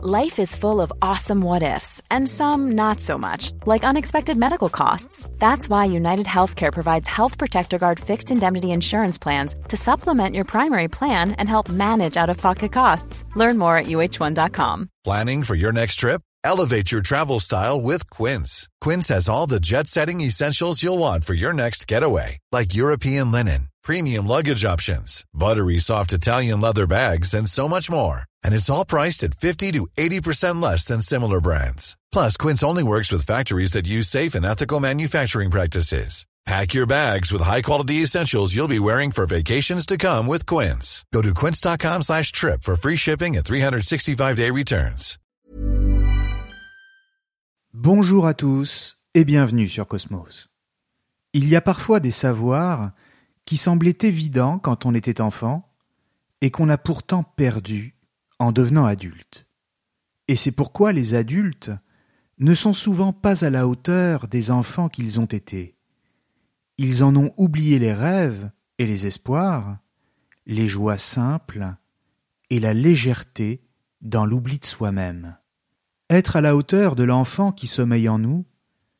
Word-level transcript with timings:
Life 0.00 0.38
is 0.38 0.54
full 0.54 0.80
of 0.80 0.92
awesome 1.02 1.40
what 1.40 1.64
ifs, 1.64 2.00
and 2.08 2.28
some 2.28 2.76
not 2.76 3.00
so 3.00 3.18
much, 3.18 3.50
like 3.66 3.82
unexpected 3.82 4.36
medical 4.36 4.68
costs. 4.68 5.28
That's 5.40 5.68
why 5.68 5.86
United 5.86 6.26
Healthcare 6.26 6.72
provides 6.72 7.08
Health 7.08 7.36
Protector 7.36 7.78
Guard 7.78 7.98
fixed 7.98 8.30
indemnity 8.30 8.70
insurance 8.70 9.18
plans 9.18 9.56
to 9.66 9.76
supplement 9.76 10.36
your 10.36 10.44
primary 10.44 10.86
plan 10.86 11.32
and 11.32 11.48
help 11.48 11.68
manage 11.68 12.16
out 12.16 12.30
of 12.30 12.36
pocket 12.36 12.70
costs. 12.70 13.24
Learn 13.34 13.58
more 13.58 13.76
at 13.76 13.86
uh1.com. 13.86 14.88
Planning 15.02 15.42
for 15.42 15.56
your 15.56 15.72
next 15.72 15.96
trip? 15.96 16.22
Elevate 16.44 16.92
your 16.92 17.02
travel 17.02 17.40
style 17.40 17.80
with 17.82 18.08
Quince. 18.08 18.68
Quince 18.80 19.08
has 19.08 19.28
all 19.28 19.48
the 19.48 19.58
jet 19.58 19.88
setting 19.88 20.20
essentials 20.20 20.80
you'll 20.80 20.98
want 20.98 21.24
for 21.24 21.34
your 21.34 21.52
next 21.52 21.88
getaway, 21.88 22.38
like 22.52 22.76
European 22.76 23.32
linen, 23.32 23.66
premium 23.82 24.28
luggage 24.28 24.64
options, 24.64 25.24
buttery 25.34 25.78
soft 25.78 26.12
Italian 26.12 26.60
leather 26.60 26.86
bags, 26.86 27.34
and 27.34 27.48
so 27.48 27.66
much 27.66 27.90
more 27.90 28.27
and 28.44 28.54
it's 28.54 28.68
all 28.68 28.84
priced 28.84 29.24
at 29.24 29.34
50 29.34 29.72
to 29.72 29.86
80% 29.96 30.60
less 30.60 30.84
than 30.84 31.00
similar 31.00 31.40
brands. 31.40 31.96
Plus, 32.12 32.36
Quince 32.36 32.62
only 32.62 32.82
works 32.82 33.10
with 33.10 33.26
factories 33.26 33.72
that 33.72 33.88
use 33.88 34.08
safe 34.08 34.34
and 34.34 34.44
ethical 34.44 34.80
manufacturing 34.80 35.50
practices. 35.50 36.26
Pack 36.48 36.72
your 36.72 36.86
bags 36.86 37.30
with 37.30 37.42
high-quality 37.42 37.96
essentials 37.96 38.56
you'll 38.56 38.68
be 38.68 38.78
wearing 38.78 39.10
for 39.10 39.26
vacations 39.26 39.84
to 39.84 39.98
come 39.98 40.26
with 40.26 40.46
Quince. 40.46 41.04
Go 41.12 41.20
to 41.20 41.34
quince.com 41.34 42.00
slash 42.00 42.32
trip 42.32 42.62
for 42.62 42.74
free 42.74 42.96
shipping 42.96 43.36
and 43.36 43.44
365-day 43.44 44.50
returns. 44.50 45.18
Bonjour 47.74 48.26
à 48.26 48.32
tous 48.32 48.96
et 49.14 49.26
bienvenue 49.26 49.68
sur 49.68 49.86
Cosmos. 49.86 50.48
Il 51.34 51.46
y 51.46 51.54
a 51.54 51.60
parfois 51.60 52.00
des 52.00 52.10
savoirs 52.10 52.92
qui 53.44 53.58
semblaient 53.58 53.98
évidents 54.00 54.58
quand 54.58 54.86
on 54.86 54.94
était 54.94 55.20
enfant 55.20 55.70
et 56.40 56.50
qu'on 56.50 56.70
a 56.70 56.78
pourtant 56.78 57.24
perdus 57.24 57.94
en 58.38 58.52
devenant 58.52 58.86
adulte. 58.86 59.46
Et 60.28 60.36
c'est 60.36 60.52
pourquoi 60.52 60.92
les 60.92 61.14
adultes 61.14 61.70
ne 62.38 62.54
sont 62.54 62.74
souvent 62.74 63.12
pas 63.12 63.44
à 63.44 63.50
la 63.50 63.66
hauteur 63.66 64.28
des 64.28 64.50
enfants 64.50 64.88
qu'ils 64.88 65.18
ont 65.18 65.26
été. 65.26 65.76
Ils 66.76 67.02
en 67.02 67.16
ont 67.16 67.32
oublié 67.36 67.78
les 67.78 67.92
rêves 67.92 68.50
et 68.78 68.86
les 68.86 69.06
espoirs, 69.06 69.78
les 70.46 70.68
joies 70.68 70.98
simples 70.98 71.74
et 72.50 72.60
la 72.60 72.74
légèreté 72.74 73.62
dans 74.00 74.24
l'oubli 74.24 74.58
de 74.58 74.64
soi-même. 74.64 75.36
Être 76.10 76.36
à 76.36 76.40
la 76.40 76.54
hauteur 76.54 76.94
de 76.94 77.02
l'enfant 77.02 77.50
qui 77.52 77.66
sommeille 77.66 78.08
en 78.08 78.18
nous, 78.18 78.46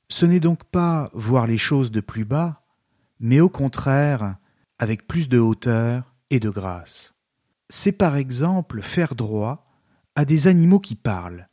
ce 0.09 0.27
n'est 0.27 0.41
donc 0.41 0.65
pas 0.65 1.11
voir 1.15 1.47
les 1.47 1.59
choses 1.59 1.93
de 1.93 2.01
plus 2.01 2.25
bas, 2.25 2.65
mais 3.21 3.41
au 3.41 3.49
contraire 3.49 4.37
avec 4.79 5.07
plus 5.07 5.29
de 5.29 5.39
hauteur 5.39 6.15
et 6.31 6.41
de 6.41 6.51
grâce 6.51 7.18
c'est 7.69 7.93
par 7.93 8.17
exemple 8.17 8.83
faire 8.83 9.15
droit 9.15 9.67
à 10.15 10.25
des 10.25 10.47
animaux 10.47 10.81
qui 10.81 10.95
parlent, 10.95 11.49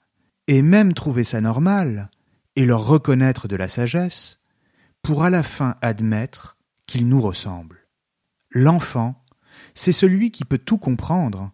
et 0.47 0.61
même 0.61 0.93
trouver 0.93 1.23
ça 1.23 1.41
normal, 1.41 2.09
et 2.55 2.65
leur 2.65 2.85
reconnaître 2.85 3.47
de 3.47 3.55
la 3.55 3.67
sagesse, 3.67 4.39
pour 5.01 5.23
à 5.23 5.29
la 5.29 5.43
fin 5.43 5.75
admettre 5.81 6.57
qu'ils 6.87 7.07
nous 7.07 7.21
ressemblent. 7.21 7.87
L'enfant, 8.51 9.23
c'est 9.73 9.91
celui 9.91 10.31
qui 10.31 10.45
peut 10.45 10.57
tout 10.57 10.77
comprendre, 10.77 11.51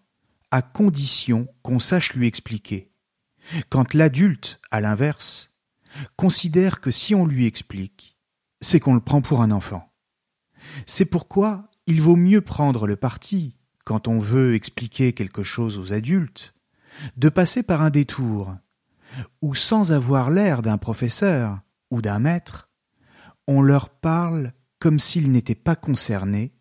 à 0.51 0.61
condition 0.61 1.47
qu'on 1.63 1.79
sache 1.79 2.13
lui 2.13 2.27
expliquer. 2.27 2.91
Quand 3.69 3.93
l'adulte, 3.93 4.59
à 4.69 4.81
l'inverse, 4.81 5.49
considère 6.15 6.81
que 6.81 6.91
si 6.91 7.15
on 7.15 7.25
lui 7.25 7.45
explique, 7.45 8.17
c'est 8.59 8.79
qu'on 8.79 8.93
le 8.93 9.01
prend 9.01 9.21
pour 9.21 9.41
un 9.41 9.51
enfant. 9.51 9.91
C'est 10.85 11.05
pourquoi 11.05 11.69
il 11.87 12.01
vaut 12.01 12.15
mieux 12.15 12.41
prendre 12.41 12.85
le 12.85 12.95
parti 12.95 13.57
quand 13.83 14.07
on 14.07 14.19
veut 14.19 14.55
expliquer 14.55 15.13
quelque 15.13 15.43
chose 15.43 15.77
aux 15.77 15.93
adultes, 15.93 16.53
de 17.17 17.29
passer 17.29 17.63
par 17.63 17.81
un 17.81 17.89
détour, 17.89 18.55
où 19.41 19.55
sans 19.55 19.91
avoir 19.91 20.29
l'air 20.29 20.61
d'un 20.61 20.77
professeur 20.77 21.59
ou 21.89 22.01
d'un 22.01 22.19
maître, 22.19 22.69
on 23.47 23.61
leur 23.61 23.89
parle 23.89 24.53
comme 24.79 24.99
s'ils 24.99 25.31
n'étaient 25.31 25.55
pas 25.55 25.75
concernés, 25.75 26.53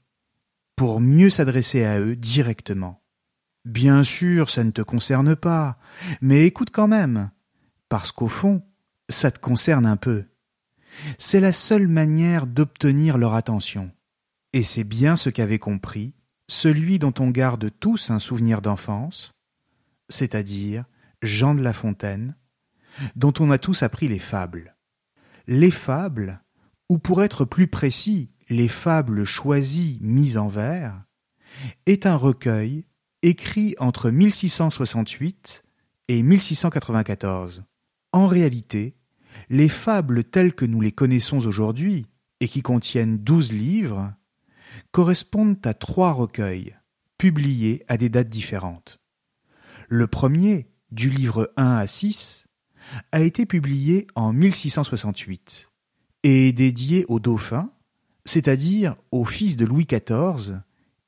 pour 0.77 1.01
mieux 1.01 1.31
s'adresser 1.31 1.85
à 1.85 2.01
eux 2.01 2.17
directement. 2.17 3.03
Bien 3.65 4.03
sûr, 4.03 4.49
ça 4.49 4.65
ne 4.65 4.71
te 4.71 4.83
concerne 4.83 5.37
pas, 5.37 5.79
mais 6.21 6.45
écoute 6.45 6.71
quand 6.71 6.89
même, 6.89 7.31
parce 7.89 8.13
qu'au 8.13 8.29
fond, 8.29 8.63
ça 9.09 9.31
te 9.31 9.39
concerne 9.39 9.85
un 9.87 9.97
peu. 9.97 10.25
C'est 11.19 11.41
la 11.41 11.53
seule 11.53 11.89
manière 11.89 12.47
d'obtenir 12.47 13.19
leur 13.19 13.35
attention. 13.35 13.91
Et 14.53 14.65
c'est 14.65 14.85
bien 14.85 15.17
ce 15.17 15.31
qu'avait 15.31 15.59
compris 15.59 16.15
celui 16.51 16.99
dont 16.99 17.15
on 17.21 17.31
garde 17.31 17.71
tous 17.79 18.11
un 18.11 18.19
souvenir 18.19 18.61
d'enfance, 18.61 19.33
c'est-à-dire 20.09 20.85
Jean 21.23 21.55
de 21.55 21.63
La 21.63 21.73
Fontaine, 21.73 22.35
dont 23.15 23.33
on 23.39 23.53
a 23.53 23.59
tous 23.59 23.85
appris 23.85 24.09
les 24.09 24.19
fables. 24.19 24.77
Les 25.47 25.71
fables, 25.71 26.43
ou 26.89 26.99
pour 26.99 27.23
être 27.23 27.45
plus 27.45 27.69
précis, 27.69 28.33
les 28.49 28.67
fables 28.67 29.25
choisies 29.25 30.01
mises 30.03 30.37
en 30.37 30.49
vers, 30.49 31.05
est 31.87 32.05
un 32.05 32.17
recueil 32.17 32.85
écrit 33.23 33.77
entre 33.79 34.11
1668 34.11 35.63
et 36.09 36.21
1694. 36.25 37.63
En 38.13 38.27
réalité, 38.27 38.97
les 39.51 39.69
fables 39.69 40.25
telles 40.25 40.55
que 40.55 40.65
nous 40.65 40.81
les 40.81 40.93
connaissons 40.93 41.47
aujourd'hui, 41.47 42.07
et 42.41 42.49
qui 42.49 42.63
contiennent 42.63 43.19
douze 43.19 43.53
livres, 43.53 44.13
correspondent 44.91 45.65
à 45.65 45.75
trois 45.75 46.13
recueils, 46.13 46.77
publiés 47.19 47.85
à 47.89 47.97
des 47.97 48.09
dates 48.09 48.29
différentes. 48.29 48.99
Le 49.89 50.07
premier, 50.07 50.69
du 50.91 51.11
livre 51.11 51.53
1 51.57 51.77
à 51.77 51.87
6, 51.87 52.47
a 53.13 53.21
été 53.21 53.47
publié 53.47 54.07
en 54.15 54.33
1668 54.33 55.71
et 56.23 56.49
est 56.49 56.53
dédié 56.53 57.05
au 57.09 57.21
dauphin, 57.21 57.71
c'est-à-dire 58.25 58.97
au 59.11 59.25
fils 59.25 59.57
de 59.57 59.65
Louis 59.67 59.87
XIV, 59.87 60.61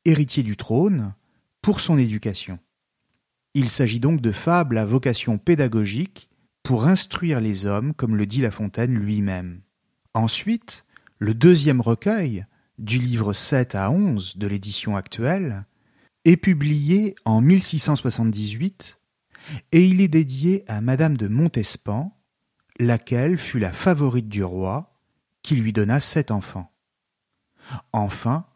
héritier 0.04 0.42
du 0.42 0.56
trône, 0.56 1.14
pour 1.60 1.80
son 1.80 1.96
éducation. 1.98 2.58
Il 3.54 3.68
s'agit 3.70 4.00
donc 4.00 4.20
de 4.20 4.32
fables 4.32 4.78
à 4.78 4.84
vocation 4.84 5.38
pédagogique 5.38 6.28
pour 6.62 6.86
instruire 6.86 7.40
les 7.40 7.66
hommes, 7.66 7.94
comme 7.94 8.16
le 8.16 8.26
dit 8.26 8.40
La 8.40 8.50
Fontaine 8.50 8.94
lui-même. 8.94 9.60
Ensuite, 10.14 10.84
le 11.18 11.34
deuxième 11.34 11.80
recueil, 11.80 12.46
du 12.82 12.98
livre 12.98 13.32
7 13.32 13.76
à 13.76 13.92
11 13.92 14.38
de 14.38 14.46
l'édition 14.48 14.96
actuelle, 14.96 15.66
est 16.24 16.36
publié 16.36 17.14
en 17.24 17.40
1678 17.40 18.98
et 19.70 19.86
il 19.86 20.00
est 20.00 20.08
dédié 20.08 20.64
à 20.66 20.80
Madame 20.80 21.16
de 21.16 21.28
Montespan, 21.28 22.12
laquelle 22.80 23.38
fut 23.38 23.60
la 23.60 23.72
favorite 23.72 24.28
du 24.28 24.42
roi, 24.42 24.98
qui 25.42 25.54
lui 25.54 25.72
donna 25.72 26.00
sept 26.00 26.32
enfants. 26.32 26.72
Enfin, 27.92 28.46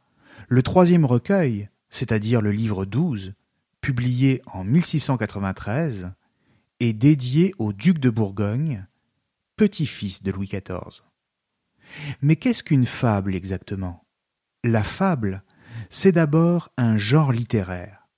le 0.49 0.63
troisième 0.63 1.05
recueil, 1.05 1.69
c'est-à-dire 1.89 2.41
le 2.41 2.51
livre 2.51 2.85
12, 2.85 3.35
publié 3.81 4.43
en 4.47 4.65
1693, 4.65 6.11
est 6.81 6.93
dédié 6.93 7.55
au 7.59 7.73
duc 7.73 8.01
de 8.01 8.11
Bourgogne, 8.11 8.87
petit-fils 9.55 10.25
de 10.25 10.33
Louis 10.33 10.49
XIV. 10.49 11.03
Mais 12.23 12.35
qu'est-ce 12.35 12.65
qu'une 12.65 12.87
fable 12.87 13.37
exactement? 13.37 14.06
La 14.67 14.83
fable, 14.83 15.43
c'est 15.91 16.13
d'abord 16.13 16.71
un 16.77 16.99
genre 16.99 17.33
littéraire, 17.33 18.09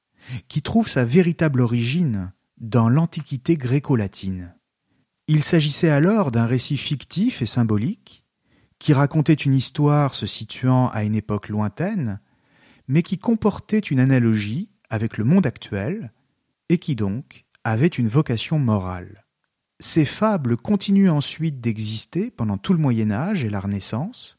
qui 0.48 0.62
trouve 0.62 0.88
sa 0.88 1.04
véritable 1.04 1.60
origine 1.60 2.32
dans 2.58 2.88
l'Antiquité 2.88 3.56
gréco-latine. 3.56 4.54
Il 5.26 5.42
s'agissait 5.42 5.90
alors 5.90 6.30
d'un 6.30 6.46
récit 6.46 6.76
fictif 6.76 7.42
et 7.42 7.46
symbolique, 7.46 8.24
qui 8.78 8.92
racontait 8.92 9.34
une 9.34 9.54
histoire 9.54 10.14
se 10.14 10.26
situant 10.26 10.88
à 10.88 11.04
une 11.04 11.14
époque 11.14 11.48
lointaine, 11.48 12.20
mais 12.86 13.02
qui 13.02 13.18
comportait 13.18 13.78
une 13.78 14.00
analogie 14.00 14.72
avec 14.88 15.18
le 15.18 15.24
monde 15.24 15.46
actuel, 15.46 16.12
et 16.68 16.78
qui 16.78 16.96
donc 16.96 17.44
avait 17.64 17.86
une 17.86 18.08
vocation 18.08 18.58
morale. 18.58 19.24
Ces 19.80 20.04
fables 20.04 20.56
continuent 20.56 21.10
ensuite 21.10 21.60
d'exister 21.60 22.30
pendant 22.30 22.56
tout 22.56 22.72
le 22.72 22.78
Moyen 22.78 23.10
Âge 23.10 23.44
et 23.44 23.50
la 23.50 23.60
Renaissance, 23.60 24.37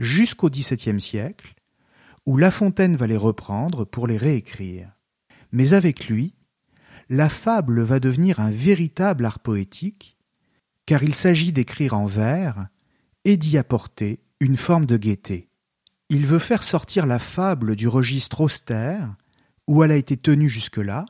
jusqu'au 0.00 0.48
XVIIe 0.48 1.00
siècle, 1.00 1.54
où 2.26 2.36
La 2.36 2.50
Fontaine 2.50 2.96
va 2.96 3.06
les 3.06 3.18
reprendre 3.18 3.84
pour 3.84 4.06
les 4.06 4.16
réécrire. 4.16 4.90
Mais 5.52 5.74
avec 5.74 6.08
lui, 6.08 6.34
la 7.10 7.28
fable 7.28 7.82
va 7.82 8.00
devenir 8.00 8.40
un 8.40 8.50
véritable 8.50 9.26
art 9.26 9.40
poétique, 9.40 10.16
car 10.86 11.02
il 11.02 11.14
s'agit 11.14 11.52
d'écrire 11.52 11.94
en 11.94 12.06
vers 12.06 12.68
et 13.24 13.36
d'y 13.36 13.58
apporter 13.58 14.20
une 14.40 14.56
forme 14.56 14.86
de 14.86 14.96
gaieté. 14.96 15.50
Il 16.08 16.26
veut 16.26 16.38
faire 16.38 16.62
sortir 16.62 17.06
la 17.06 17.18
fable 17.18 17.76
du 17.76 17.86
registre 17.86 18.40
austère, 18.40 19.14
où 19.66 19.84
elle 19.84 19.92
a 19.92 19.96
été 19.96 20.16
tenue 20.16 20.48
jusque-là, 20.48 21.04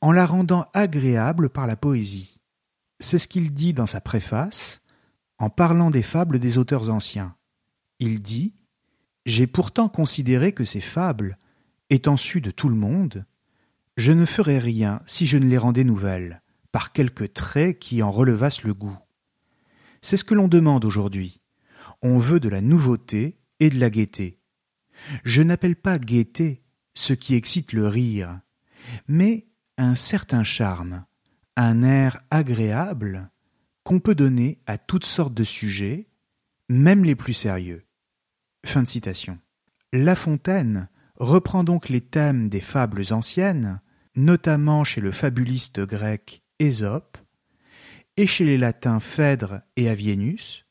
en 0.00 0.12
la 0.12 0.26
rendant 0.26 0.66
agréable 0.74 1.50
par 1.50 1.66
la 1.66 1.76
poésie. 1.76 2.40
C'est 3.00 3.18
ce 3.18 3.28
qu'il 3.28 3.54
dit 3.54 3.74
dans 3.74 3.86
sa 3.86 4.00
préface, 4.00 4.80
en 5.38 5.50
parlant 5.50 5.90
des 5.90 6.02
fables 6.02 6.38
des 6.38 6.58
auteurs 6.58 6.90
anciens 6.90 7.34
il 7.98 8.22
dit 8.22 8.54
J'ai 9.26 9.46
pourtant 9.46 9.88
considéré 9.88 10.52
que 10.52 10.64
ces 10.64 10.80
fables, 10.80 11.38
étant 11.90 12.16
sues 12.16 12.40
de 12.40 12.50
tout 12.50 12.68
le 12.68 12.76
monde, 12.76 13.24
Je 13.96 14.12
ne 14.12 14.24
ferais 14.24 14.58
rien 14.58 15.02
si 15.06 15.26
je 15.26 15.36
ne 15.36 15.46
les 15.46 15.58
rendais 15.58 15.84
nouvelles, 15.84 16.42
par 16.70 16.92
quelques 16.92 17.34
traits 17.34 17.78
qui 17.78 18.02
en 18.02 18.10
relevassent 18.10 18.62
le 18.62 18.74
goût. 18.74 18.96
C'est 20.00 20.16
ce 20.16 20.24
que 20.24 20.34
l'on 20.34 20.48
demande 20.48 20.84
aujourd'hui. 20.84 21.40
On 22.02 22.18
veut 22.18 22.40
de 22.40 22.48
la 22.48 22.60
nouveauté 22.60 23.38
et 23.60 23.70
de 23.70 23.78
la 23.78 23.90
gaieté. 23.90 24.40
Je 25.24 25.42
n'appelle 25.42 25.76
pas 25.76 25.98
gaieté 25.98 26.62
ce 26.94 27.12
qui 27.12 27.34
excite 27.34 27.72
le 27.72 27.86
rire, 27.86 28.40
mais 29.08 29.46
un 29.78 29.94
certain 29.94 30.42
charme, 30.42 31.04
un 31.56 31.82
air 31.82 32.22
agréable 32.30 33.30
qu'on 33.84 34.00
peut 34.00 34.14
donner 34.14 34.58
à 34.66 34.78
toutes 34.78 35.04
sortes 35.04 35.34
de 35.34 35.44
sujets, 35.44 36.08
même 36.72 37.04
les 37.04 37.14
plus 37.14 37.34
sérieux. 37.34 37.84
Fin 38.64 38.82
de 38.82 38.88
citation. 38.88 39.38
La 39.92 40.16
Fontaine 40.16 40.88
reprend 41.16 41.64
donc 41.64 41.88
les 41.88 42.00
thèmes 42.00 42.48
des 42.48 42.60
fables 42.60 43.04
anciennes, 43.10 43.80
notamment 44.16 44.82
chez 44.82 45.00
le 45.00 45.12
fabuliste 45.12 45.80
grec 45.80 46.42
Ésope, 46.58 47.18
et 48.16 48.26
chez 48.26 48.44
les 48.44 48.58
latins 48.58 49.00
Phèdre 49.00 49.60
et 49.76 49.88
Avienus, 49.88 50.64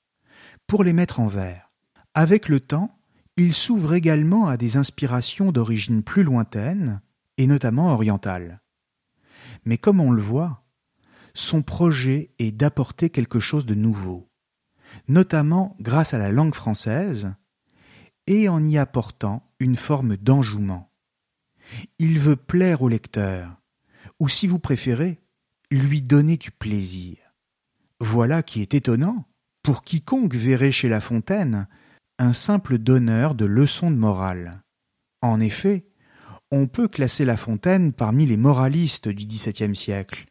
pour 0.67 0.83
les 0.83 0.93
mettre 0.93 1.19
en 1.19 1.27
vers. 1.27 1.71
Avec 2.13 2.49
le 2.49 2.59
temps, 2.59 2.99
il 3.37 3.53
s'ouvre 3.53 3.93
également 3.93 4.47
à 4.47 4.57
des 4.57 4.77
inspirations 4.77 5.51
d'origine 5.51 6.03
plus 6.03 6.23
lointaine, 6.23 7.01
et 7.37 7.45
notamment 7.45 7.93
orientale. 7.93 8.61
Mais 9.65 9.77
comme 9.77 9.99
on 9.99 10.11
le 10.11 10.21
voit, 10.21 10.63
son 11.33 11.61
projet 11.61 12.33
est 12.39 12.51
d'apporter 12.51 13.09
quelque 13.09 13.39
chose 13.39 13.65
de 13.65 13.75
nouveau, 13.75 14.30
notamment 15.07 15.75
grâce 15.79 16.13
à 16.13 16.17
la 16.17 16.31
langue 16.31 16.55
française, 16.55 17.33
et 18.27 18.49
en 18.49 18.63
y 18.63 18.77
apportant 18.77 19.43
une 19.59 19.75
forme 19.75 20.17
d'enjouement. 20.17 20.91
Il 21.99 22.19
veut 22.19 22.35
plaire 22.35 22.81
au 22.81 22.89
lecteur, 22.89 23.61
ou 24.19 24.29
si 24.29 24.47
vous 24.47 24.59
préférez, 24.59 25.19
lui 25.71 26.01
donner 26.01 26.37
du 26.37 26.51
plaisir. 26.51 27.17
Voilà 27.99 28.43
qui 28.43 28.61
est 28.61 28.73
étonnant 28.73 29.25
pour 29.63 29.83
quiconque 29.83 30.35
verrait 30.35 30.71
chez 30.71 30.89
La 30.89 31.01
Fontaine 31.01 31.67
un 32.17 32.33
simple 32.33 32.77
donneur 32.77 33.35
de 33.35 33.45
leçons 33.45 33.91
de 33.91 33.95
morale. 33.95 34.61
En 35.21 35.39
effet, 35.39 35.85
on 36.51 36.67
peut 36.67 36.87
classer 36.87 37.25
La 37.25 37.37
Fontaine 37.37 37.93
parmi 37.93 38.25
les 38.25 38.37
moralistes 38.37 39.07
du 39.07 39.25
XVIIe 39.25 39.75
siècle, 39.75 40.25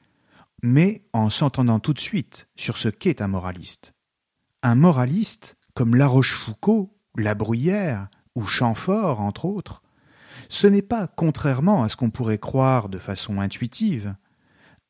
mais 0.63 1.03
en 1.13 1.31
s'entendant 1.31 1.81
tout 1.81 1.95
de 1.95 2.01
suite 2.01 2.49
sur 2.57 2.77
ce 2.77 2.89
qu'est 2.89 3.23
un 3.23 3.29
moraliste. 3.29 3.95
Un 4.63 4.75
moraliste, 4.75 5.57
comme 5.75 5.95
La 5.95 6.07
Rochefoucauld, 6.07 6.89
La 7.17 7.35
Bruyère 7.35 8.09
ou 8.35 8.47
Chamfort, 8.47 9.21
entre 9.21 9.47
autres, 9.47 9.83
ce 10.49 10.67
n'est 10.67 10.83
pas, 10.83 11.07
contrairement 11.07 11.83
à 11.83 11.89
ce 11.89 11.97
qu'on 11.97 12.11
pourrait 12.11 12.39
croire 12.39 12.89
de 12.89 12.99
façon 12.99 13.41
intuitive, 13.41 14.15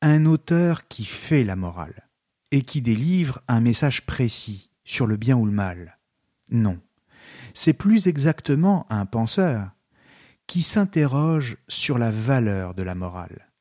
un 0.02 0.26
auteur 0.26 0.88
qui 0.88 1.04
fait 1.04 1.44
la 1.44 1.56
morale 1.56 2.08
et 2.50 2.62
qui 2.62 2.82
délivre 2.82 3.40
un 3.46 3.60
message 3.60 4.06
précis 4.06 4.70
sur 4.84 5.06
le 5.06 5.16
bien 5.16 5.36
ou 5.36 5.46
le 5.46 5.52
mal. 5.52 5.98
Non, 6.48 6.80
c'est 7.54 7.72
plus 7.72 8.08
exactement 8.08 8.86
un 8.90 9.06
penseur 9.06 9.70
qui 10.46 10.62
s'interroge 10.62 11.58
sur 11.68 11.98
la 11.98 12.10
valeur 12.10 12.74
de 12.74 12.82
la 12.82 12.96
morale, 12.96 13.52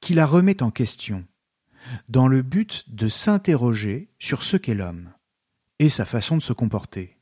qui 0.00 0.12
la 0.12 0.26
remet 0.26 0.62
en 0.62 0.70
question, 0.70 1.24
dans 2.08 2.28
le 2.28 2.42
but 2.42 2.84
de 2.94 3.08
s'interroger 3.08 4.10
sur 4.18 4.42
ce 4.42 4.58
qu'est 4.58 4.74
l'homme 4.74 5.10
et 5.78 5.90
sa 5.90 6.04
façon 6.04 6.36
de 6.36 6.42
se 6.42 6.52
comporter. 6.52 7.18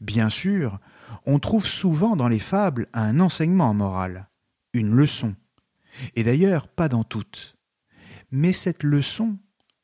Bien 0.00 0.30
sûr, 0.30 0.78
on 1.26 1.38
trouve 1.38 1.66
souvent 1.66 2.16
dans 2.16 2.28
les 2.28 2.38
fables 2.38 2.88
un 2.92 3.20
enseignement 3.20 3.72
moral, 3.74 4.28
une 4.72 4.92
leçon, 4.92 5.34
et 6.16 6.24
d'ailleurs 6.24 6.68
pas 6.68 6.88
dans 6.88 7.04
toutes. 7.04 7.56
Mais 8.30 8.52
cette 8.52 8.82
leçon 8.82 9.38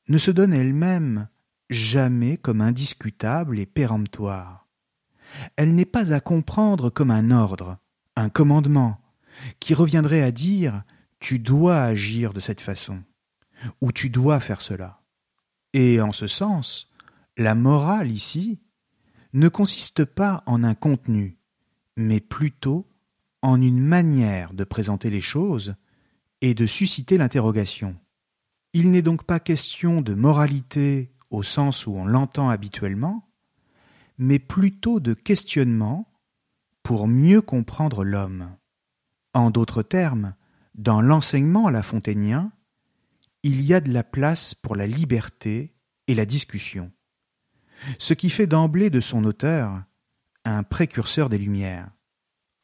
ne 0.09 0.19
se 0.19 0.31
donne 0.31 0.53
elle-même 0.53 1.29
jamais 1.69 2.37
comme 2.37 2.61
indiscutable 2.61 3.59
et 3.59 3.67
péremptoire. 3.67 4.67
Elle 5.57 5.75
n'est 5.75 5.85
pas 5.85 6.13
à 6.13 6.21
comprendre 6.21 6.91
comme 6.91 7.13
un 7.13 7.31
ordre, 7.31 7.79
un 8.17 8.29
commandement, 8.29 9.01
qui 9.61 9.75
reviendrait 9.75 10.23
à 10.23 10.33
dire 10.33 10.83
tu 11.21 11.39
dois 11.39 11.83
agir 11.83 12.33
de 12.33 12.41
cette 12.41 12.61
façon 12.61 13.03
où 13.81 13.93
tu 13.93 14.11
dois 14.11 14.41
faire 14.41 14.61
cela. 14.61 15.01
Et 15.73 16.01
en 16.01 16.13
ce 16.13 16.27
sens, 16.27 16.90
la 17.41 17.55
morale 17.55 18.13
ici 18.13 18.61
ne 19.33 19.49
consiste 19.49 20.05
pas 20.05 20.43
en 20.45 20.63
un 20.63 20.75
contenu, 20.75 21.39
mais 21.97 22.21
plutôt 22.21 22.87
en 23.41 23.63
une 23.63 23.81
manière 23.81 24.53
de 24.53 24.63
présenter 24.63 25.09
les 25.09 25.23
choses 25.23 25.75
et 26.43 26.53
de 26.53 26.67
susciter 26.67 27.17
l'interrogation. 27.17 27.97
Il 28.75 28.91
n'est 28.91 29.01
donc 29.01 29.25
pas 29.25 29.41
question 29.41 30.03
de 30.03 30.13
moralité 30.13 31.15
au 31.31 31.43
sens 31.43 31.87
où 31.87 31.93
on 31.93 32.05
l'entend 32.05 32.51
habituellement, 32.51 33.27
mais 34.19 34.39
plutôt 34.39 35.01
de 35.01 35.15
questionnement 35.15 36.13
pour 36.83 37.09
mieux 37.09 37.41
comprendre 37.41 38.05
l'homme. 38.05 38.55
En 39.33 39.51
d'autres 39.51 39.83
termes, 39.83 40.35
dans 40.75 41.01
l'enseignement 41.01 41.71
lafontainien, 41.71 42.53
il 43.43 43.63
y 43.63 43.73
a 43.73 43.81
de 43.81 43.91
la 43.91 44.05
place 44.05 44.55
pour 44.55 44.77
la 44.77 44.87
liberté 44.87 45.75
et 46.07 46.15
la 46.15 46.27
discussion, 46.27 46.93
ce 47.99 48.15
qui 48.15 48.31
fait 48.31 48.47
d'emblée 48.47 48.91
de 48.91 49.01
son 49.01 49.25
auteur 49.25 49.83
un 50.45 50.63
précurseur 50.63 51.29
des 51.29 51.39
Lumières. 51.39 51.91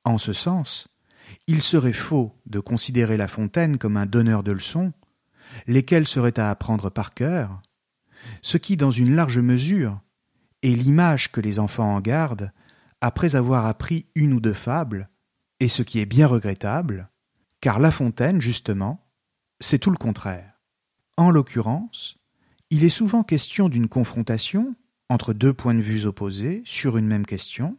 En 0.05 0.19
ce 0.19 0.33
sens, 0.33 0.89
il 1.47 1.61
serait 1.61 1.93
faux 1.93 2.35
de 2.47 2.61
considérer 2.61 3.17
La 3.17 3.29
Fontaine 3.29 3.79
comme 3.79 3.97
un 3.97 4.07
donneur 4.07 4.43
de 4.43 4.53
leçons, 4.53 4.93
lesquelles 5.67 6.07
seraient 6.07 6.39
à 6.39 6.51
apprendre 6.51 6.91
par 6.91 7.15
cœur, 7.15 7.61
ce 8.43 8.57
qui, 8.57 8.77
dans 8.77 8.91
une 8.91 9.15
large 9.15 9.39
mesure, 9.39 10.01
est 10.63 10.75
l'image 10.75 11.31
que 11.31 11.41
les 11.41 11.59
enfants 11.59 11.95
en 11.95 12.01
gardent 12.01 12.51
après 13.01 13.37
avoir 13.37 13.67
appris 13.67 14.07
une 14.15 14.33
ou 14.33 14.41
deux 14.41 14.55
fables, 14.55 15.09
et 15.61 15.69
ce 15.69 15.83
qui 15.83 16.01
est 16.01 16.07
bien 16.07 16.27
regrettable, 16.27 17.11
car 17.61 17.79
La 17.79 17.91
Fontaine, 17.91 18.41
justement, 18.41 19.07
c'est 19.61 19.79
tout 19.79 19.91
le 19.91 19.97
contraire. 19.97 20.61
En 21.17 21.31
l'occurrence, 21.31 22.19
il 22.71 22.85
est 22.85 22.91
souvent 22.91 23.23
question 23.23 23.69
d'une 23.69 23.89
confrontation 23.89 24.75
entre 25.09 25.33
deux 25.33 25.53
points 25.53 25.75
de 25.75 25.81
vue 25.81 26.07
opposés 26.07 26.63
sur 26.65 26.97
une 26.97 27.07
même 27.07 27.27
question, 27.27 27.79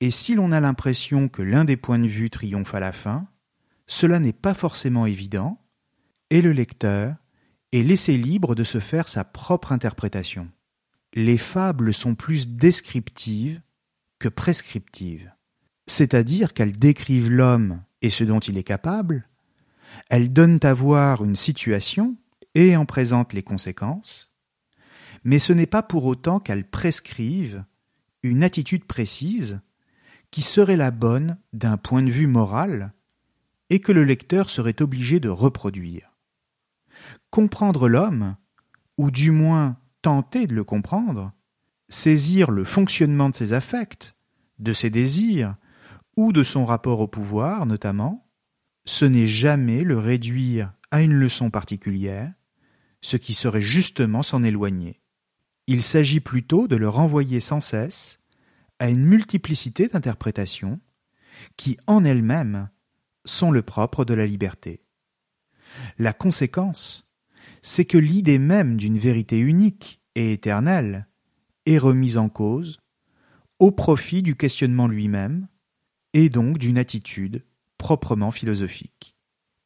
et 0.00 0.10
si 0.10 0.34
l'on 0.34 0.52
a 0.52 0.60
l'impression 0.60 1.28
que 1.28 1.42
l'un 1.42 1.64
des 1.64 1.76
points 1.76 1.98
de 1.98 2.06
vue 2.06 2.30
triomphe 2.30 2.74
à 2.74 2.80
la 2.80 2.92
fin, 2.92 3.26
cela 3.86 4.20
n'est 4.20 4.32
pas 4.32 4.54
forcément 4.54 5.06
évident, 5.06 5.60
et 6.30 6.42
le 6.42 6.52
lecteur 6.52 7.16
est 7.72 7.82
laissé 7.82 8.16
libre 8.16 8.54
de 8.54 8.64
se 8.64 8.80
faire 8.80 9.08
sa 9.08 9.24
propre 9.24 9.72
interprétation. 9.72 10.50
Les 11.14 11.38
fables 11.38 11.94
sont 11.94 12.14
plus 12.14 12.48
descriptives 12.48 13.60
que 14.18 14.28
prescriptives, 14.28 15.32
c'est-à-dire 15.86 16.52
qu'elles 16.52 16.78
décrivent 16.78 17.30
l'homme 17.30 17.82
et 18.02 18.10
ce 18.10 18.24
dont 18.24 18.40
il 18.40 18.58
est 18.58 18.64
capable, 18.64 19.28
elles 20.10 20.32
donnent 20.32 20.60
à 20.62 20.74
voir 20.74 21.24
une 21.24 21.36
situation 21.36 22.16
et 22.54 22.76
en 22.76 22.86
présente 22.86 23.32
les 23.32 23.42
conséquences, 23.42 24.27
mais 25.24 25.38
ce 25.38 25.52
n'est 25.52 25.66
pas 25.66 25.82
pour 25.82 26.04
autant 26.04 26.40
qu'elles 26.40 26.68
prescrivent 26.68 27.64
une 28.22 28.42
attitude 28.42 28.84
précise 28.84 29.60
qui 30.30 30.42
serait 30.42 30.76
la 30.76 30.90
bonne 30.90 31.38
d'un 31.52 31.76
point 31.76 32.02
de 32.02 32.10
vue 32.10 32.26
moral 32.26 32.92
et 33.70 33.80
que 33.80 33.92
le 33.92 34.04
lecteur 34.04 34.50
serait 34.50 34.82
obligé 34.82 35.20
de 35.20 35.28
reproduire. 35.28 36.16
Comprendre 37.30 37.88
l'homme, 37.88 38.36
ou 38.96 39.10
du 39.10 39.30
moins 39.30 39.76
tenter 40.02 40.46
de 40.46 40.54
le 40.54 40.64
comprendre, 40.64 41.32
saisir 41.88 42.50
le 42.50 42.64
fonctionnement 42.64 43.30
de 43.30 43.34
ses 43.34 43.52
affects, 43.52 44.16
de 44.58 44.72
ses 44.72 44.90
désirs, 44.90 45.56
ou 46.16 46.32
de 46.32 46.42
son 46.42 46.64
rapport 46.64 47.00
au 47.00 47.06
pouvoir 47.06 47.66
notamment, 47.66 48.26
ce 48.84 49.04
n'est 49.04 49.26
jamais 49.26 49.84
le 49.84 49.98
réduire 49.98 50.72
à 50.90 51.02
une 51.02 51.12
leçon 51.12 51.50
particulière, 51.50 52.32
ce 53.02 53.16
qui 53.16 53.34
serait 53.34 53.62
justement 53.62 54.22
s'en 54.22 54.42
éloigner. 54.42 55.00
Il 55.70 55.82
s'agit 55.82 56.20
plutôt 56.20 56.66
de 56.66 56.76
le 56.76 56.88
renvoyer 56.88 57.40
sans 57.40 57.60
cesse 57.60 58.20
à 58.78 58.88
une 58.88 59.04
multiplicité 59.04 59.86
d'interprétations 59.86 60.80
qui, 61.58 61.76
en 61.86 62.06
elles-mêmes, 62.06 62.70
sont 63.26 63.50
le 63.50 63.60
propre 63.60 64.06
de 64.06 64.14
la 64.14 64.26
liberté. 64.26 64.80
La 65.98 66.14
conséquence, 66.14 67.06
c'est 67.60 67.84
que 67.84 67.98
l'idée 67.98 68.38
même 68.38 68.78
d'une 68.78 68.98
vérité 68.98 69.38
unique 69.38 70.00
et 70.14 70.32
éternelle 70.32 71.06
est 71.66 71.76
remise 71.76 72.16
en 72.16 72.30
cause 72.30 72.80
au 73.58 73.70
profit 73.70 74.22
du 74.22 74.36
questionnement 74.36 74.88
lui-même 74.88 75.48
et 76.14 76.30
donc 76.30 76.56
d'une 76.56 76.78
attitude 76.78 77.44
proprement 77.76 78.30
philosophique. 78.30 79.14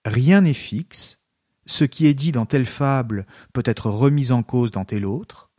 Rien 0.05 0.41
n'est 0.41 0.53
fixe 0.53 1.21
ce 1.65 1.85
qui 1.85 2.07
est 2.07 2.15
dit 2.15 2.33
dans 2.33 2.45
telle 2.45 2.67
fable 2.67 3.25
peut 3.53 3.63
être 3.65 3.89
remis 3.89 4.33
en 4.33 4.43
cause 4.43 4.73
dans 4.73 4.85
telle 4.85 5.07
autre, 5.07 5.52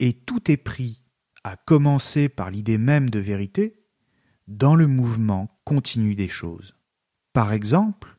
et 0.00 0.12
tout 0.12 0.50
est 0.50 0.56
pris, 0.56 1.02
à 1.44 1.56
commencer 1.56 2.28
par 2.28 2.50
l'idée 2.50 2.78
même 2.78 3.10
de 3.10 3.18
vérité, 3.18 3.84
dans 4.48 4.74
le 4.74 4.86
mouvement 4.86 5.60
continu 5.64 6.14
des 6.14 6.28
choses. 6.28 6.74
Par 7.32 7.52
exemple, 7.52 8.16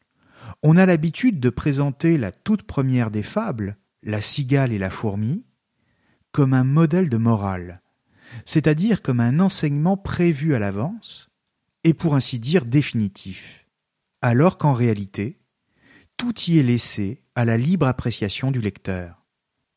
On 0.63 0.77
a 0.77 0.85
l'habitude 0.85 1.39
de 1.39 1.49
présenter 1.49 2.17
la 2.17 2.31
toute 2.31 2.63
première 2.63 3.11
des 3.11 3.23
fables, 3.23 3.77
la 4.03 4.21
cigale 4.21 4.71
et 4.71 4.77
la 4.77 4.89
fourmi, 4.89 5.47
comme 6.31 6.53
un 6.53 6.63
modèle 6.63 7.09
de 7.09 7.17
morale, 7.17 7.81
c'est-à-dire 8.45 9.01
comme 9.01 9.19
un 9.19 9.39
enseignement 9.39 9.97
prévu 9.97 10.53
à 10.55 10.59
l'avance 10.59 11.29
et 11.83 11.93
pour 11.93 12.15
ainsi 12.15 12.39
dire 12.39 12.65
définitif, 12.65 13.67
alors 14.21 14.57
qu'en 14.57 14.73
réalité, 14.73 15.39
tout 16.17 16.33
y 16.47 16.57
est 16.57 16.63
laissé 16.63 17.23
à 17.35 17.45
la 17.45 17.57
libre 17.57 17.87
appréciation 17.87 18.51
du 18.51 18.61
lecteur. 18.61 19.25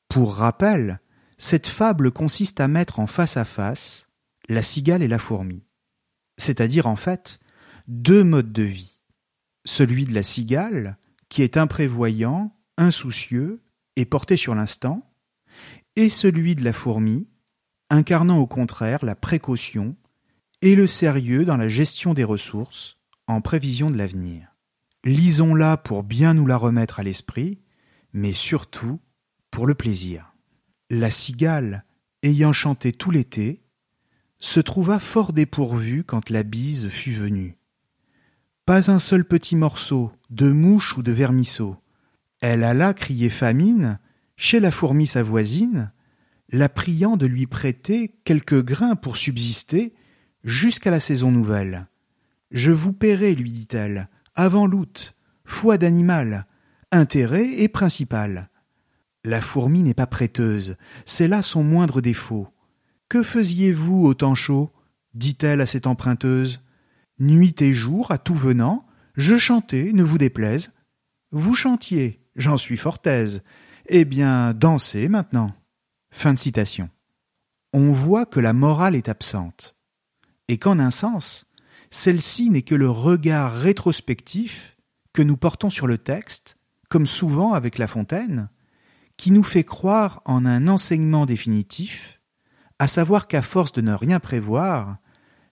Pour 0.08 0.34
rappel, 0.34 1.00
cette 1.38 1.68
fable 1.68 2.10
consiste 2.10 2.60
à 2.60 2.68
mettre 2.68 2.98
en 2.98 3.06
face 3.06 3.36
à 3.36 3.44
face 3.44 4.08
la 4.48 4.62
cigale 4.62 5.02
et 5.02 5.08
la 5.08 5.18
fourmi, 5.18 5.64
c'est-à-dire 6.36 6.86
en 6.86 6.96
fait 6.96 7.38
deux 7.86 8.24
modes 8.24 8.52
de 8.52 8.62
vie. 8.62 9.02
Celui 9.64 10.04
de 10.04 10.14
la 10.14 10.22
cigale, 10.22 10.98
qui 11.28 11.42
est 11.42 11.56
imprévoyant, 11.56 12.54
insoucieux 12.76 13.62
et 13.96 14.04
porté 14.04 14.36
sur 14.36 14.54
l'instant, 14.54 15.02
et 15.96 16.08
celui 16.08 16.54
de 16.54 16.64
la 16.64 16.72
fourmi, 16.72 17.30
incarnant 17.90 18.38
au 18.38 18.46
contraire 18.46 19.04
la 19.04 19.14
précaution 19.14 19.96
et 20.62 20.74
le 20.74 20.86
sérieux 20.86 21.44
dans 21.44 21.56
la 21.56 21.68
gestion 21.68 22.14
des 22.14 22.24
ressources 22.24 22.98
en 23.26 23.40
prévision 23.40 23.90
de 23.90 23.96
l'avenir. 23.96 24.54
Lisons-la 25.04 25.76
pour 25.76 26.02
bien 26.02 26.34
nous 26.34 26.46
la 26.46 26.56
remettre 26.56 27.00
à 27.00 27.02
l'esprit, 27.02 27.60
mais 28.12 28.32
surtout 28.32 29.00
pour 29.50 29.66
le 29.66 29.74
plaisir. 29.74 30.27
La 30.90 31.10
cigale, 31.10 31.84
ayant 32.22 32.54
chanté 32.54 32.92
tout 32.92 33.10
l'été, 33.10 33.60
se 34.38 34.58
trouva 34.58 34.98
fort 34.98 35.34
dépourvue 35.34 36.02
quand 36.02 36.30
la 36.30 36.42
bise 36.42 36.88
fut 36.88 37.12
venue. 37.12 37.58
Pas 38.64 38.90
un 38.90 38.98
seul 38.98 39.24
petit 39.26 39.54
morceau 39.54 40.12
de 40.30 40.50
mouche 40.50 40.96
ou 40.96 41.02
de 41.02 41.12
vermisseau. 41.12 41.76
Elle 42.40 42.64
alla 42.64 42.94
crier 42.94 43.28
famine 43.28 43.98
chez 44.36 44.60
la 44.60 44.70
fourmi 44.70 45.06
sa 45.06 45.22
voisine, 45.22 45.92
la 46.50 46.70
priant 46.70 47.18
de 47.18 47.26
lui 47.26 47.46
prêter 47.46 48.14
quelques 48.24 48.64
grains 48.64 48.96
pour 48.96 49.18
subsister 49.18 49.94
jusqu'à 50.42 50.90
la 50.90 51.00
saison 51.00 51.30
nouvelle. 51.30 51.86
Je 52.50 52.70
vous 52.70 52.94
paierai, 52.94 53.34
lui 53.34 53.52
dit-elle, 53.52 54.08
avant 54.34 54.66
l'août, 54.66 55.14
foi 55.44 55.76
d'animal, 55.76 56.46
intérêt 56.92 57.60
et 57.60 57.68
principal. 57.68 58.48
La 59.24 59.40
fourmi 59.40 59.82
n'est 59.82 59.94
pas 59.94 60.06
prêteuse, 60.06 60.76
c'est 61.04 61.28
là 61.28 61.42
son 61.42 61.62
moindre 61.62 62.00
défaut. 62.00 62.48
Que 63.08 63.22
faisiez-vous 63.22 64.04
au 64.04 64.14
temps 64.14 64.34
chaud? 64.34 64.70
dit-elle 65.14 65.60
à 65.60 65.66
cette 65.66 65.86
emprunteuse. 65.86 66.62
Nuit 67.18 67.60
et 67.60 67.74
jour, 67.74 68.10
à 68.10 68.18
tout 68.18 68.34
venant, 68.34 68.86
je 69.16 69.36
chantais, 69.36 69.92
ne 69.92 70.02
vous 70.02 70.18
déplaise. 70.18 70.72
Vous 71.32 71.54
chantiez, 71.54 72.22
j'en 72.36 72.56
suis 72.56 72.76
fort 72.76 72.98
aise. 73.04 73.42
Eh 73.86 74.04
bien, 74.04 74.54
dansez 74.54 75.08
maintenant. 75.08 75.52
Fin 76.10 76.34
de 76.34 76.38
citation. 76.38 76.88
On 77.72 77.92
voit 77.92 78.26
que 78.26 78.40
la 78.40 78.52
morale 78.52 78.94
est 78.94 79.08
absente, 79.08 79.76
et 80.46 80.58
qu'en 80.58 80.78
un 80.78 80.90
sens, 80.90 81.46
celle-ci 81.90 82.48
n'est 82.48 82.62
que 82.62 82.74
le 82.74 82.88
regard 82.88 83.54
rétrospectif 83.54 84.76
que 85.12 85.22
nous 85.22 85.36
portons 85.36 85.68
sur 85.68 85.86
le 85.86 85.98
texte, 85.98 86.56
comme 86.88 87.06
souvent 87.06 87.52
avec 87.52 87.76
La 87.76 87.86
Fontaine, 87.86 88.48
qui 89.18 89.32
nous 89.32 89.42
fait 89.42 89.64
croire 89.64 90.22
en 90.24 90.46
un 90.46 90.68
enseignement 90.68 91.26
définitif, 91.26 92.20
à 92.78 92.88
savoir 92.88 93.26
qu'à 93.26 93.42
force 93.42 93.72
de 93.72 93.82
ne 93.82 93.92
rien 93.92 94.20
prévoir, 94.20 94.96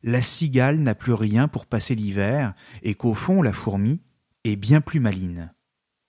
la 0.03 0.23
cigale 0.23 0.79
n'a 0.79 0.95
plus 0.95 1.13
rien 1.13 1.49
pour 1.49 1.67
passer 1.67 1.97
l'hiver, 1.97 2.55
et 2.83 2.95
qu'au 2.95 3.13
fond 3.13 3.43
la 3.43 3.53
fourmi 3.53 4.01
est 4.45 4.57
bien 4.57 4.81
plus 4.81 5.01
maline. 5.01 5.53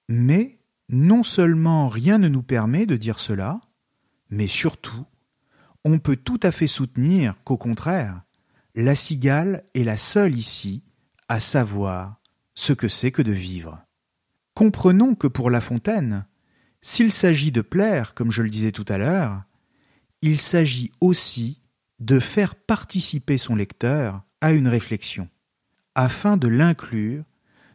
Mais 0.08 0.60
non 0.88 1.24
seulement 1.24 1.90
rien 1.90 2.20
ne 2.20 2.28
nous 2.28 2.44
permet 2.44 2.86
de 2.86 2.96
dire 2.96 3.20
cela, 3.20 3.60
mais 4.30 4.48
surtout, 4.48 5.06
on 5.84 5.98
peut 5.98 6.16
tout 6.16 6.40
à 6.44 6.52
fait 6.52 6.68
soutenir 6.68 7.36
qu'au 7.44 7.58
contraire, 7.58 8.22
la 8.76 8.94
cigale 8.94 9.64
est 9.74 9.84
la 9.84 9.98
seule 9.98 10.36
ici 10.36 10.84
à 11.28 11.40
savoir 11.40 12.22
ce 12.54 12.74
que 12.74 12.88
c'est 12.88 13.12
que 13.12 13.24
de 13.24 13.32
vivre. 13.32 13.82
Comprenons 14.54 15.16
que 15.16 15.28
pour 15.28 15.50
La 15.50 15.62
Fontaine, 15.62 16.26
s'il 16.82 17.12
s'agit 17.12 17.52
de 17.52 17.62
plaire, 17.62 18.14
comme 18.14 18.32
je 18.32 18.42
le 18.42 18.50
disais 18.50 18.72
tout 18.72 18.86
à 18.88 18.98
l'heure, 18.98 19.44
il 20.22 20.40
s'agit 20.40 20.92
aussi 21.02 21.62
de 22.00 22.20
faire 22.20 22.56
participer 22.56 23.38
son 23.38 23.56
lecteur 23.56 24.22
à 24.42 24.52
une 24.52 24.68
réflexion, 24.68 25.30
afin 25.96 26.38
de 26.38 26.48
l'inclure 26.48 27.24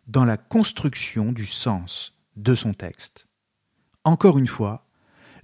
dans 0.06 0.25
la 0.25 0.37
construction 0.37 1.32
du 1.32 1.47
sens 1.47 2.14
de 2.37 2.54
son 2.54 2.73
texte. 2.73 3.26
Encore 4.04 4.38
une 4.38 4.47
fois, 4.47 4.87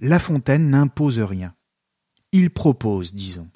La 0.01 0.19
Fontaine 0.19 0.69
n'impose 0.69 1.19
rien. 1.19 1.53
Il 2.31 2.51
propose, 2.51 3.13
disons. 3.13 3.49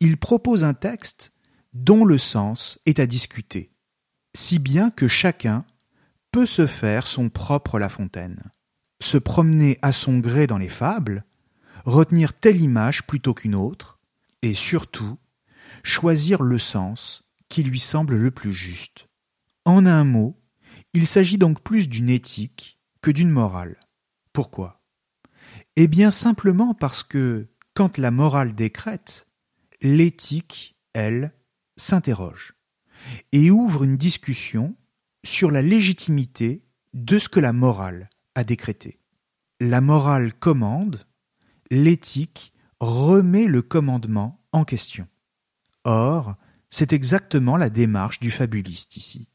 Il 0.00 0.16
propose 0.16 0.64
un 0.64 0.74
texte 0.74 1.32
dont 1.74 2.04
le 2.04 2.18
sens 2.18 2.78
est 2.86 3.00
à 3.00 3.06
discuter, 3.06 3.70
si 4.34 4.58
bien 4.58 4.90
que 4.90 5.08
chacun 5.08 5.64
peut 6.32 6.46
se 6.46 6.66
faire 6.66 7.06
son 7.06 7.28
propre 7.28 7.78
La 7.78 7.88
Fontaine, 7.88 8.42
se 9.00 9.18
promener 9.18 9.78
à 9.82 9.92
son 9.92 10.18
gré 10.18 10.46
dans 10.46 10.58
les 10.58 10.68
fables, 10.68 11.24
retenir 11.84 12.32
telle 12.34 12.60
image 12.60 13.06
plutôt 13.06 13.34
qu'une 13.34 13.54
autre, 13.54 13.98
et 14.42 14.54
surtout 14.54 15.18
choisir 15.82 16.42
le 16.42 16.58
sens 16.58 17.24
qui 17.48 17.62
lui 17.62 17.80
semble 17.80 18.16
le 18.16 18.30
plus 18.30 18.52
juste. 18.52 19.08
En 19.64 19.86
un 19.86 20.04
mot, 20.04 20.40
il 20.92 21.06
s'agit 21.06 21.38
donc 21.38 21.62
plus 21.62 21.88
d'une 21.88 22.10
éthique 22.10 22.78
que 23.00 23.10
d'une 23.10 23.30
morale. 23.30 23.78
Pourquoi? 24.32 24.82
Eh 25.76 25.88
bien 25.88 26.10
simplement 26.10 26.74
parce 26.74 27.02
que, 27.02 27.48
quand 27.74 27.98
la 27.98 28.10
morale 28.10 28.54
décrète, 28.54 29.28
l'éthique, 29.80 30.76
elle, 30.92 31.32
s'interroge 31.76 32.54
et 33.30 33.50
ouvre 33.50 33.84
une 33.84 33.96
discussion 33.96 34.74
sur 35.24 35.50
la 35.50 35.62
légitimité 35.62 36.64
de 36.94 37.18
ce 37.18 37.28
que 37.28 37.40
la 37.40 37.52
morale 37.52 38.10
a 38.38 38.44
décrété. 38.44 39.00
La 39.58 39.80
morale 39.80 40.32
commande, 40.32 41.02
l'éthique 41.72 42.52
remet 42.78 43.46
le 43.46 43.62
commandement 43.62 44.40
en 44.52 44.64
question. 44.64 45.08
Or, 45.82 46.36
c'est 46.70 46.92
exactement 46.92 47.56
la 47.56 47.68
démarche 47.68 48.20
du 48.20 48.30
fabuliste 48.30 48.96
ici. 48.96 49.28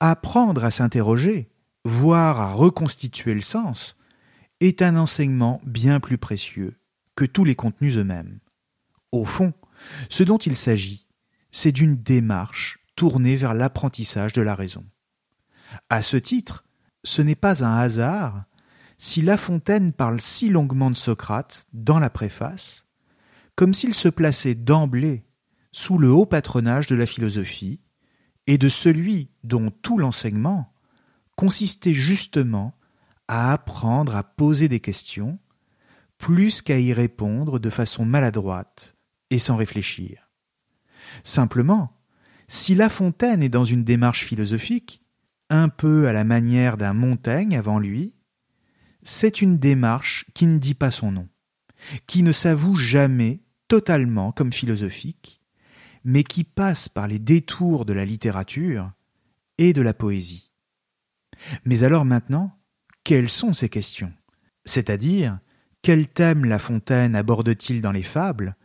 Apprendre 0.00 0.64
à 0.64 0.70
s'interroger, 0.70 1.50
voire 1.84 2.40
à 2.40 2.54
reconstituer 2.54 3.34
le 3.34 3.42
sens, 3.42 3.98
est 4.60 4.80
un 4.80 4.96
enseignement 4.96 5.60
bien 5.66 6.00
plus 6.00 6.16
précieux 6.16 6.80
que 7.14 7.26
tous 7.26 7.44
les 7.44 7.56
contenus 7.56 7.96
eux-mêmes. 7.96 8.40
Au 9.12 9.26
fond, 9.26 9.52
ce 10.08 10.22
dont 10.22 10.38
il 10.38 10.56
s'agit, 10.56 11.06
c'est 11.50 11.72
d'une 11.72 11.96
démarche 11.96 12.78
tournée 12.94 13.36
vers 13.36 13.52
l'apprentissage 13.52 14.32
de 14.32 14.40
la 14.40 14.54
raison. 14.54 14.84
À 15.90 16.00
ce 16.00 16.16
titre, 16.16 16.65
ce 17.06 17.22
n'est 17.22 17.36
pas 17.36 17.64
un 17.64 17.76
hasard 17.76 18.42
si 18.98 19.22
La 19.22 19.36
Fontaine 19.36 19.92
parle 19.92 20.20
si 20.20 20.48
longuement 20.48 20.90
de 20.90 20.96
Socrate 20.96 21.66
dans 21.72 22.00
la 22.00 22.10
préface, 22.10 22.88
comme 23.54 23.74
s'il 23.74 23.94
se 23.94 24.08
plaçait 24.08 24.56
d'emblée 24.56 25.24
sous 25.70 25.98
le 25.98 26.10
haut 26.10 26.26
patronage 26.26 26.88
de 26.88 26.96
la 26.96 27.06
philosophie 27.06 27.80
et 28.48 28.58
de 28.58 28.68
celui 28.68 29.30
dont 29.44 29.70
tout 29.70 29.98
l'enseignement 29.98 30.72
consistait 31.36 31.94
justement 31.94 32.76
à 33.28 33.52
apprendre 33.52 34.16
à 34.16 34.24
poser 34.24 34.68
des 34.68 34.80
questions 34.80 35.38
plus 36.18 36.60
qu'à 36.60 36.80
y 36.80 36.92
répondre 36.92 37.60
de 37.60 37.70
façon 37.70 38.04
maladroite 38.04 38.96
et 39.30 39.38
sans 39.38 39.56
réfléchir. 39.56 40.28
Simplement, 41.22 41.92
si 42.48 42.74
La 42.74 42.88
Fontaine 42.88 43.44
est 43.44 43.48
dans 43.48 43.64
une 43.64 43.84
démarche 43.84 44.24
philosophique, 44.24 45.05
un 45.50 45.68
peu 45.68 46.08
à 46.08 46.12
la 46.12 46.24
manière 46.24 46.76
d'un 46.76 46.92
Montaigne 46.92 47.56
avant 47.56 47.78
lui, 47.78 48.14
c'est 49.02 49.40
une 49.40 49.58
démarche 49.58 50.26
qui 50.34 50.46
ne 50.46 50.58
dit 50.58 50.74
pas 50.74 50.90
son 50.90 51.12
nom, 51.12 51.28
qui 52.06 52.22
ne 52.22 52.32
s'avoue 52.32 52.74
jamais 52.74 53.40
totalement 53.68 54.32
comme 54.32 54.52
philosophique, 54.52 55.40
mais 56.04 56.24
qui 56.24 56.44
passe 56.44 56.88
par 56.88 57.06
les 57.06 57.18
détours 57.18 57.84
de 57.84 57.92
la 57.92 58.04
littérature 58.04 58.92
et 59.58 59.72
de 59.72 59.82
la 59.82 59.94
poésie. 59.94 60.52
Mais 61.64 61.82
alors 61.82 62.04
maintenant, 62.04 62.58
quelles 63.04 63.30
sont 63.30 63.52
ces 63.52 63.68
questions? 63.68 64.12
C'est-à-dire, 64.64 65.38
quels 65.82 66.08
thèmes 66.08 66.44
La 66.44 66.58
Fontaine 66.58 67.14
aborde-t-il 67.14 67.80
dans 67.80 67.92
les 67.92 68.02
fables? 68.02 68.56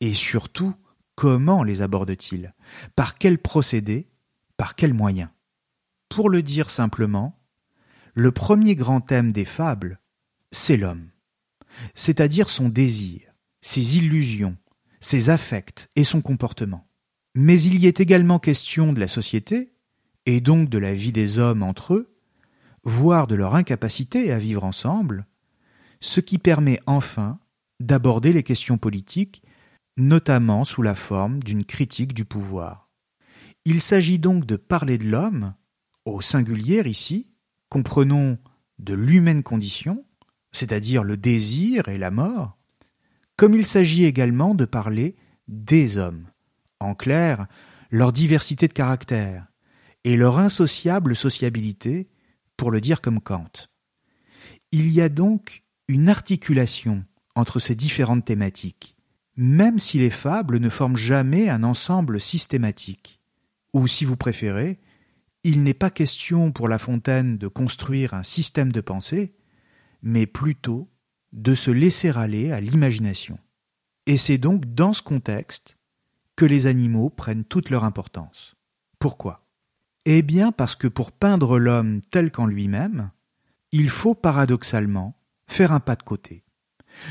Et 0.00 0.14
surtout, 0.14 0.74
comment 1.14 1.62
les 1.62 1.82
aborde-t-il? 1.82 2.54
Par 2.96 3.16
quel 3.16 3.38
procédé? 3.38 4.08
Par 4.56 4.74
quels 4.74 4.94
moyens 4.94 5.28
Pour 6.08 6.30
le 6.30 6.42
dire 6.42 6.70
simplement, 6.70 7.38
le 8.14 8.30
premier 8.30 8.76
grand 8.76 9.00
thème 9.00 9.32
des 9.32 9.44
fables, 9.44 10.00
c'est 10.50 10.76
l'homme, 10.76 11.10
c'est-à-dire 11.94 12.48
son 12.48 12.68
désir, 12.68 13.34
ses 13.60 13.98
illusions, 13.98 14.56
ses 15.00 15.30
affects 15.30 15.88
et 15.96 16.04
son 16.04 16.22
comportement. 16.22 16.86
Mais 17.34 17.60
il 17.60 17.78
y 17.78 17.86
est 17.86 18.00
également 18.00 18.38
question 18.38 18.92
de 18.92 19.00
la 19.00 19.08
société, 19.08 19.72
et 20.26 20.40
donc 20.40 20.68
de 20.68 20.78
la 20.78 20.94
vie 20.94 21.12
des 21.12 21.38
hommes 21.38 21.62
entre 21.62 21.94
eux, 21.94 22.16
voire 22.84 23.26
de 23.26 23.34
leur 23.34 23.54
incapacité 23.54 24.32
à 24.32 24.38
vivre 24.38 24.64
ensemble, 24.64 25.26
ce 26.00 26.20
qui 26.20 26.38
permet 26.38 26.78
enfin 26.86 27.38
d'aborder 27.80 28.32
les 28.32 28.42
questions 28.42 28.78
politiques, 28.78 29.42
notamment 29.96 30.64
sous 30.64 30.82
la 30.82 30.94
forme 30.94 31.42
d'une 31.42 31.64
critique 31.64 32.14
du 32.14 32.24
pouvoir. 32.24 32.90
Il 33.64 33.80
s'agit 33.80 34.18
donc 34.18 34.46
de 34.46 34.56
parler 34.56 34.98
de 34.98 35.08
l'homme, 35.08 35.54
au 36.04 36.20
singulier 36.20 36.82
ici, 36.86 37.28
comprenons 37.68 38.38
de 38.78 38.94
l'humaine 38.94 39.42
condition, 39.42 40.04
c'est-à-dire 40.52 41.02
le 41.02 41.16
désir 41.16 41.88
et 41.88 41.98
la 41.98 42.10
mort, 42.10 42.58
comme 43.36 43.54
il 43.54 43.66
s'agit 43.66 44.04
également 44.04 44.54
de 44.54 44.64
parler 44.64 45.16
des 45.48 45.98
hommes, 45.98 46.26
en 46.80 46.94
clair, 46.94 47.46
leur 47.90 48.12
diversité 48.12 48.68
de 48.68 48.72
caractère 48.72 49.46
et 50.04 50.16
leur 50.16 50.38
insociable 50.38 51.16
sociabilité, 51.16 52.08
pour 52.56 52.70
le 52.70 52.80
dire 52.80 53.00
comme 53.00 53.20
Kant. 53.20 53.68
Il 54.70 54.92
y 54.92 55.00
a 55.00 55.08
donc 55.08 55.64
une 55.88 56.08
articulation 56.08 57.04
entre 57.34 57.58
ces 57.58 57.74
différentes 57.74 58.24
thématiques, 58.24 58.96
même 59.36 59.78
si 59.78 59.98
les 59.98 60.10
fables 60.10 60.58
ne 60.58 60.68
forment 60.68 60.96
jamais 60.96 61.48
un 61.48 61.64
ensemble 61.64 62.20
systématique. 62.20 63.20
Ou 63.72 63.88
si 63.88 64.04
vous 64.04 64.16
préférez, 64.16 64.78
il 65.44 65.62
n'est 65.62 65.74
pas 65.74 65.90
question 65.90 66.52
pour 66.52 66.68
La 66.68 66.78
Fontaine 66.78 67.36
de 67.36 67.48
construire 67.48 68.14
un 68.14 68.22
système 68.22 68.72
de 68.72 68.80
pensée, 68.80 69.34
mais 70.02 70.26
plutôt 70.26 70.90
de 71.32 71.54
se 71.54 71.70
laisser 71.70 72.10
aller 72.10 72.50
à 72.50 72.60
l'imagination. 72.60 73.38
Et 74.06 74.16
c'est 74.16 74.38
donc 74.38 74.64
dans 74.74 74.94
ce 74.94 75.02
contexte 75.02 75.78
que 76.36 76.46
les 76.46 76.66
animaux 76.66 77.10
prennent 77.10 77.44
toute 77.44 77.70
leur 77.70 77.84
importance. 77.84 78.56
Pourquoi? 78.98 79.46
Eh 80.06 80.22
bien 80.22 80.50
parce 80.50 80.76
que 80.76 80.88
pour 80.88 81.12
peindre 81.12 81.58
l'homme 81.58 82.00
tel 82.10 82.30
qu'en 82.30 82.46
lui-même, 82.46 83.10
il 83.72 83.90
faut 83.90 84.14
paradoxalement 84.14 85.18
faire 85.46 85.72
un 85.72 85.80
pas 85.80 85.96
de 85.96 86.02
côté, 86.02 86.44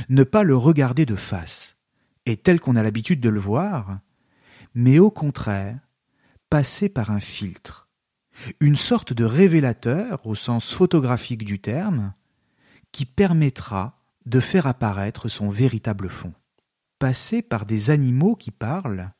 ne 0.09 0.23
pas 0.23 0.43
le 0.43 0.55
regarder 0.55 1.05
de 1.05 1.15
face, 1.15 1.77
et 2.25 2.37
tel 2.37 2.59
qu'on 2.59 2.75
a 2.75 2.83
l'habitude 2.83 3.19
de 3.19 3.29
le 3.29 3.39
voir, 3.39 3.99
mais 4.73 4.97
au 4.97 5.11
contraire, 5.11 5.79
passer 6.49 6.89
par 6.89 7.11
un 7.11 7.19
filtre, 7.19 7.82
une 8.59 8.75
sorte 8.75 9.13
de 9.13 9.25
révélateur 9.25 10.25
au 10.25 10.35
sens 10.35 10.71
photographique 10.71 11.45
du 11.45 11.59
terme, 11.59 12.13
qui 12.91 13.05
permettra 13.05 13.99
de 14.25 14.39
faire 14.39 14.67
apparaître 14.67 15.29
son 15.29 15.49
véritable 15.49 16.09
fond. 16.09 16.33
Passer 16.99 17.41
par 17.41 17.65
des 17.65 17.89
animaux 17.89 18.35
qui 18.35 18.51
parlent, 18.51 19.11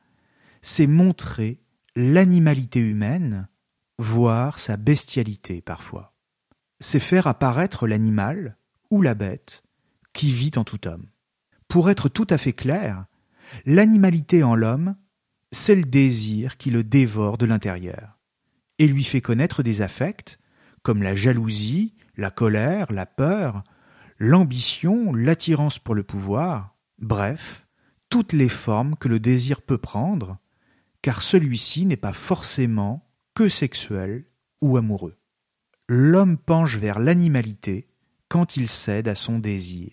c'est 0.62 0.88
montrer 0.88 1.60
l'animalité 1.96 2.80
humaine, 2.80 3.48
voire 3.98 4.60
sa 4.60 4.78
bestialité 4.78 5.62
parfois. 5.62 6.14
C'est 6.80 7.00
faire 7.00 7.28
apparaître 7.28 7.88
l'animal 7.88 8.58
ou 8.90 9.02
la 9.02 9.16
bête 9.16 9.64
qui 10.14 10.32
vit 10.32 10.52
en 10.56 10.64
tout 10.64 10.88
homme. 10.88 11.08
Pour 11.68 11.90
être 11.90 12.08
tout 12.10 12.28
à 12.30 12.38
fait 12.38 12.54
clair, 12.54 13.06
l'animalité 13.66 14.44
en 14.44 14.56
l'homme, 14.56 14.96
c'est 15.52 15.76
le 15.76 15.84
désir 15.84 16.58
qui 16.58 16.72
le 16.72 16.84
dévore 16.84 17.38
de 17.38 17.46
l'intérieur 17.46 18.13
et 18.80 18.88
lui 18.88 19.04
fait 19.04 19.22
connaître 19.22 19.64
des 19.64 19.82
affects 19.82 20.40
comme 20.84 21.02
la 21.02 21.16
jalousie, 21.16 21.96
la 22.18 22.30
colère, 22.30 22.92
la 22.92 23.06
peur, 23.06 23.64
l'ambition, 24.20 25.14
l'attirance 25.14 25.80
pour 25.80 25.96
le 25.96 26.04
pouvoir, 26.04 26.76
bref, 27.00 27.68
toutes 28.10 28.34
les 28.34 28.50
formes 28.50 28.96
que 28.98 29.08
le 29.08 29.20
désir 29.20 29.62
peut 29.62 29.78
prendre, 29.78 30.38
car 31.02 31.24
celui-ci 31.24 31.86
n'est 31.86 31.98
pas 31.98 32.14
forcément 32.14 33.10
que 33.34 33.50
sexuel 33.50 34.26
ou 34.62 34.78
amoureux. 34.78 35.18
L'homme 35.90 36.38
penche 36.38 36.78
vers 36.78 37.00
l'animalité 37.00 37.88
quand 38.28 38.58
il 38.58 38.68
cède 38.68 39.08
à 39.08 39.16
son 39.16 39.40
désir, 39.40 39.92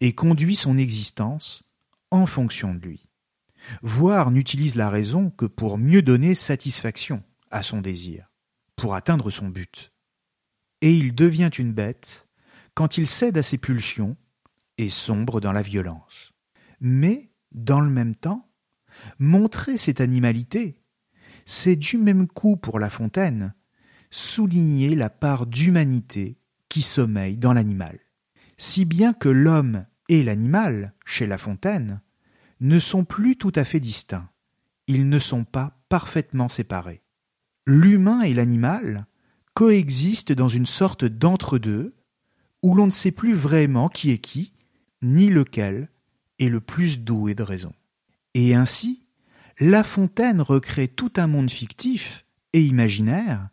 et 0.00 0.14
conduit 0.14 0.56
son 0.56 0.76
existence 0.76 1.64
en 2.10 2.26
fonction 2.26 2.74
de 2.74 2.80
lui, 2.80 3.08
voire 3.82 4.30
n'utilise 4.30 4.74
la 4.74 4.90
raison 4.90 5.30
que 5.30 5.46
pour 5.46 5.78
mieux 5.78 6.02
donner 6.02 6.34
satisfaction 6.34 7.22
à 7.50 7.62
son 7.62 7.80
désir, 7.80 8.30
pour 8.76 8.94
atteindre 8.94 9.30
son 9.30 9.48
but. 9.48 9.92
Et 10.80 10.94
il 10.94 11.14
devient 11.14 11.50
une 11.58 11.72
bête 11.72 12.26
quand 12.74 12.96
il 12.96 13.06
cède 13.06 13.38
à 13.38 13.42
ses 13.42 13.58
pulsions 13.58 14.16
et 14.78 14.90
sombre 14.90 15.40
dans 15.40 15.52
la 15.52 15.62
violence. 15.62 16.32
Mais, 16.80 17.30
dans 17.52 17.80
le 17.80 17.90
même 17.90 18.14
temps, 18.14 18.48
montrer 19.18 19.76
cette 19.76 20.00
animalité, 20.00 20.80
c'est 21.44 21.76
du 21.76 21.98
même 21.98 22.28
coup 22.28 22.56
pour 22.56 22.78
La 22.78 22.90
Fontaine 22.90 23.54
souligner 24.10 24.94
la 24.94 25.10
part 25.10 25.46
d'humanité 25.46 26.38
qui 26.68 26.82
sommeille 26.82 27.36
dans 27.36 27.52
l'animal. 27.52 27.98
Si 28.56 28.84
bien 28.84 29.12
que 29.12 29.28
l'homme 29.28 29.86
et 30.08 30.22
l'animal, 30.22 30.94
chez 31.04 31.26
La 31.26 31.38
Fontaine, 31.38 32.00
ne 32.60 32.78
sont 32.78 33.04
plus 33.04 33.36
tout 33.36 33.52
à 33.54 33.64
fait 33.64 33.80
distincts, 33.80 34.28
ils 34.86 35.08
ne 35.08 35.18
sont 35.18 35.44
pas 35.44 35.78
parfaitement 35.88 36.48
séparés. 36.48 37.02
L'humain 37.66 38.22
et 38.22 38.34
l'animal 38.34 39.06
coexistent 39.54 40.32
dans 40.32 40.48
une 40.48 40.66
sorte 40.66 41.04
d'entre-deux 41.04 41.94
où 42.62 42.74
l'on 42.74 42.86
ne 42.86 42.90
sait 42.90 43.10
plus 43.10 43.34
vraiment 43.34 43.88
qui 43.88 44.10
est 44.10 44.18
qui, 44.18 44.52
ni 45.02 45.28
lequel 45.28 45.88
est 46.38 46.48
le 46.48 46.60
plus 46.60 47.00
doué 47.00 47.34
de 47.34 47.42
raison. 47.42 47.72
Et 48.34 48.54
ainsi, 48.54 49.06
La 49.58 49.84
Fontaine 49.84 50.40
recrée 50.40 50.88
tout 50.88 51.12
un 51.16 51.26
monde 51.26 51.50
fictif 51.50 52.24
et 52.52 52.62
imaginaire, 52.62 53.48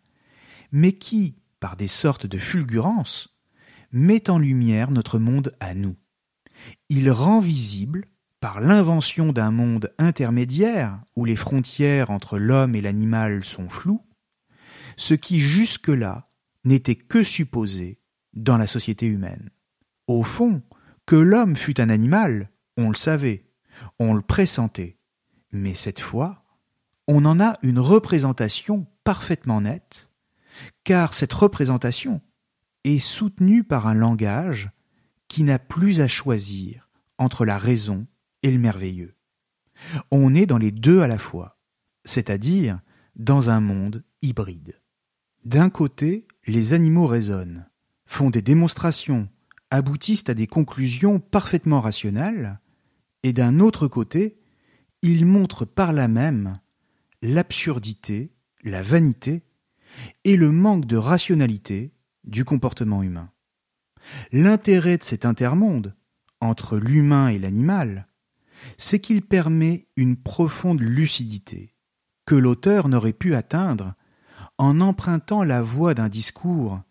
mais 0.72 0.94
qui, 0.94 1.36
par 1.60 1.76
des 1.76 1.88
sortes 1.88 2.26
de 2.26 2.38
fulgurances, 2.38 3.38
met 3.92 4.30
en 4.30 4.38
lumière 4.38 4.92
notre 4.92 5.20
monde 5.20 5.52
à 5.60 5.74
nous. 5.74 5.96
Il 6.90 7.10
rend 7.12 7.40
visible, 7.40 8.06
par 8.48 8.62
l'invention 8.62 9.34
d'un 9.34 9.52
monde 9.52 9.94
intermédiaire 9.98 11.02
où 11.18 11.26
les 11.26 11.36
frontières 11.36 12.12
entre 12.12 12.38
l'homme 12.38 12.76
et 12.76 12.82
l'animal 12.82 13.44
sont 13.44 13.68
floues, 13.68 14.06
ce 14.96 15.16
qui 15.16 15.42
jusque-là 15.42 16.30
n'était 16.64 16.96
que 16.96 17.26
supposé 17.26 18.00
dans 18.32 18.56
la 18.56 18.66
société 18.66 19.06
humaine. 19.06 19.50
Au 20.08 20.24
fond, 20.24 20.62
que 21.06 21.18
l'homme 21.18 21.58
fût 21.58 21.82
un 21.82 21.90
animal, 21.90 22.50
on 22.78 22.88
le 22.88 22.96
savait, 22.96 23.52
on 24.00 24.14
le 24.14 24.22
pressentait, 24.22 24.98
mais 25.52 25.76
cette 25.76 26.00
fois, 26.00 26.46
on 27.06 27.26
en 27.26 27.42
a 27.42 27.58
une 27.64 27.80
représentation 27.80 28.88
parfaitement 29.04 29.60
nette, 29.60 30.14
car 30.86 31.14
cette 31.14 31.34
représentation 31.34 32.22
est 32.86 33.00
soutenue 33.00 33.66
par 33.66 33.88
un 33.88 33.94
langage 33.94 34.72
qui 35.28 35.44
n'a 35.44 35.60
plus 35.60 36.00
à 36.00 36.08
choisir 36.08 36.90
entre 37.18 37.44
la 37.44 37.58
raison 37.58 38.08
et 38.44 38.52
le 38.52 38.60
merveilleux. 38.60 39.16
On 40.12 40.34
est 40.36 40.46
dans 40.46 40.58
les 40.58 40.72
deux 40.72 41.02
à 41.02 41.08
la 41.08 41.18
fois, 41.18 41.60
c'est-à-dire 42.04 42.80
dans 43.16 43.50
un 43.50 43.60
monde 43.60 44.04
hybride. 44.22 44.82
D'un 45.46 45.70
côté, 45.70 46.28
les 46.46 46.74
animaux 46.74 47.08
raisonnent, 47.08 47.68
font 48.06 48.30
des 48.30 48.42
démonstrations, 48.42 49.30
aboutissent 49.70 50.30
à 50.30 50.34
des 50.34 50.48
conclusions 50.48 51.20
parfaitement 51.20 51.82
rationnelles, 51.82 52.60
et 53.24 53.34
d'un 53.34 53.60
autre 53.60 53.88
côté, 53.88 54.40
ils 55.02 55.26
montrent 55.26 55.66
par 55.66 55.94
là 55.94 56.08
même 56.08 56.60
l'absurdité, 57.22 58.32
la 58.64 58.82
vanité 58.82 59.44
et 60.24 60.38
le 60.38 60.52
manque 60.52 60.86
de 60.86 60.98
rationalité 60.98 61.94
du 62.24 62.46
comportement 62.46 63.04
humain. 63.04 63.32
L'intérêt 64.32 64.98
de 64.98 65.04
cet 65.04 65.26
intermonde 65.26 65.96
entre 66.40 66.78
l'humain 66.78 67.30
et 67.30 67.40
l'animal, 67.40 68.08
c'est 68.78 69.00
qu'il 69.00 69.22
permet 69.22 69.88
une 69.96 70.18
profonde 70.18 70.82
lucidité 70.82 71.74
que 72.26 72.36
l'auteur 72.36 72.90
n'aurait 72.90 73.14
pu 73.14 73.36
atteindre 73.36 73.96
en 74.58 74.80
empruntant 74.82 75.44
la 75.44 75.62
voie 75.62 75.94
d'un 75.94 76.10
discours 76.10 76.82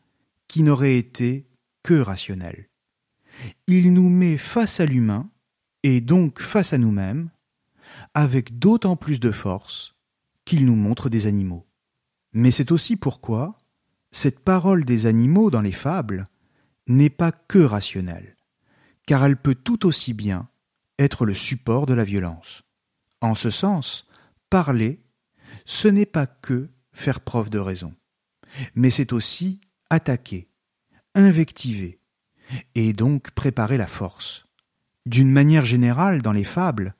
qui 0.48 0.62
n'aurait 0.62 0.96
été 0.96 1.48
que 1.82 1.94
rationnel. 1.94 2.68
Il 3.66 3.92
nous 3.92 4.08
met 4.08 4.38
face 4.38 4.80
à 4.80 4.86
l'humain, 4.86 5.30
et 5.82 6.00
donc 6.00 6.40
face 6.40 6.72
à 6.72 6.78
nous-mêmes, 6.78 7.30
avec 8.14 8.58
d'autant 8.58 8.96
plus 8.96 9.20
de 9.20 9.30
force 9.30 9.94
qu'il 10.44 10.64
nous 10.64 10.74
montre 10.74 11.08
des 11.08 11.26
animaux. 11.26 11.66
Mais 12.32 12.50
c'est 12.50 12.72
aussi 12.72 12.96
pourquoi 12.96 13.56
cette 14.10 14.40
parole 14.40 14.84
des 14.84 15.06
animaux 15.06 15.50
dans 15.50 15.60
les 15.60 15.72
fables 15.72 16.26
n'est 16.86 17.10
pas 17.10 17.32
que 17.32 17.58
rationnelle, 17.58 18.36
car 19.06 19.24
elle 19.24 19.36
peut 19.36 19.54
tout 19.54 19.86
aussi 19.86 20.14
bien 20.14 20.48
être 20.98 21.24
le 21.26 21.34
support 21.34 21.86
de 21.86 21.94
la 21.94 22.04
violence. 22.04 22.62
En 23.20 23.34
ce 23.34 23.50
sens, 23.50 24.06
parler, 24.50 25.00
ce 25.64 25.88
n'est 25.88 26.06
pas 26.06 26.26
que 26.26 26.68
faire 26.92 27.20
preuve 27.20 27.50
de 27.50 27.58
raison, 27.58 27.94
mais 28.74 28.90
c'est 28.90 29.12
aussi 29.12 29.60
attaquer, 29.90 30.48
invectiver, 31.14 32.00
et 32.74 32.92
donc 32.92 33.30
préparer 33.32 33.76
la 33.76 33.86
force. 33.86 34.46
D'une 35.04 35.30
manière 35.30 35.64
générale, 35.64 36.22
dans 36.22 36.32
les 36.32 36.44
fables, 36.44 36.94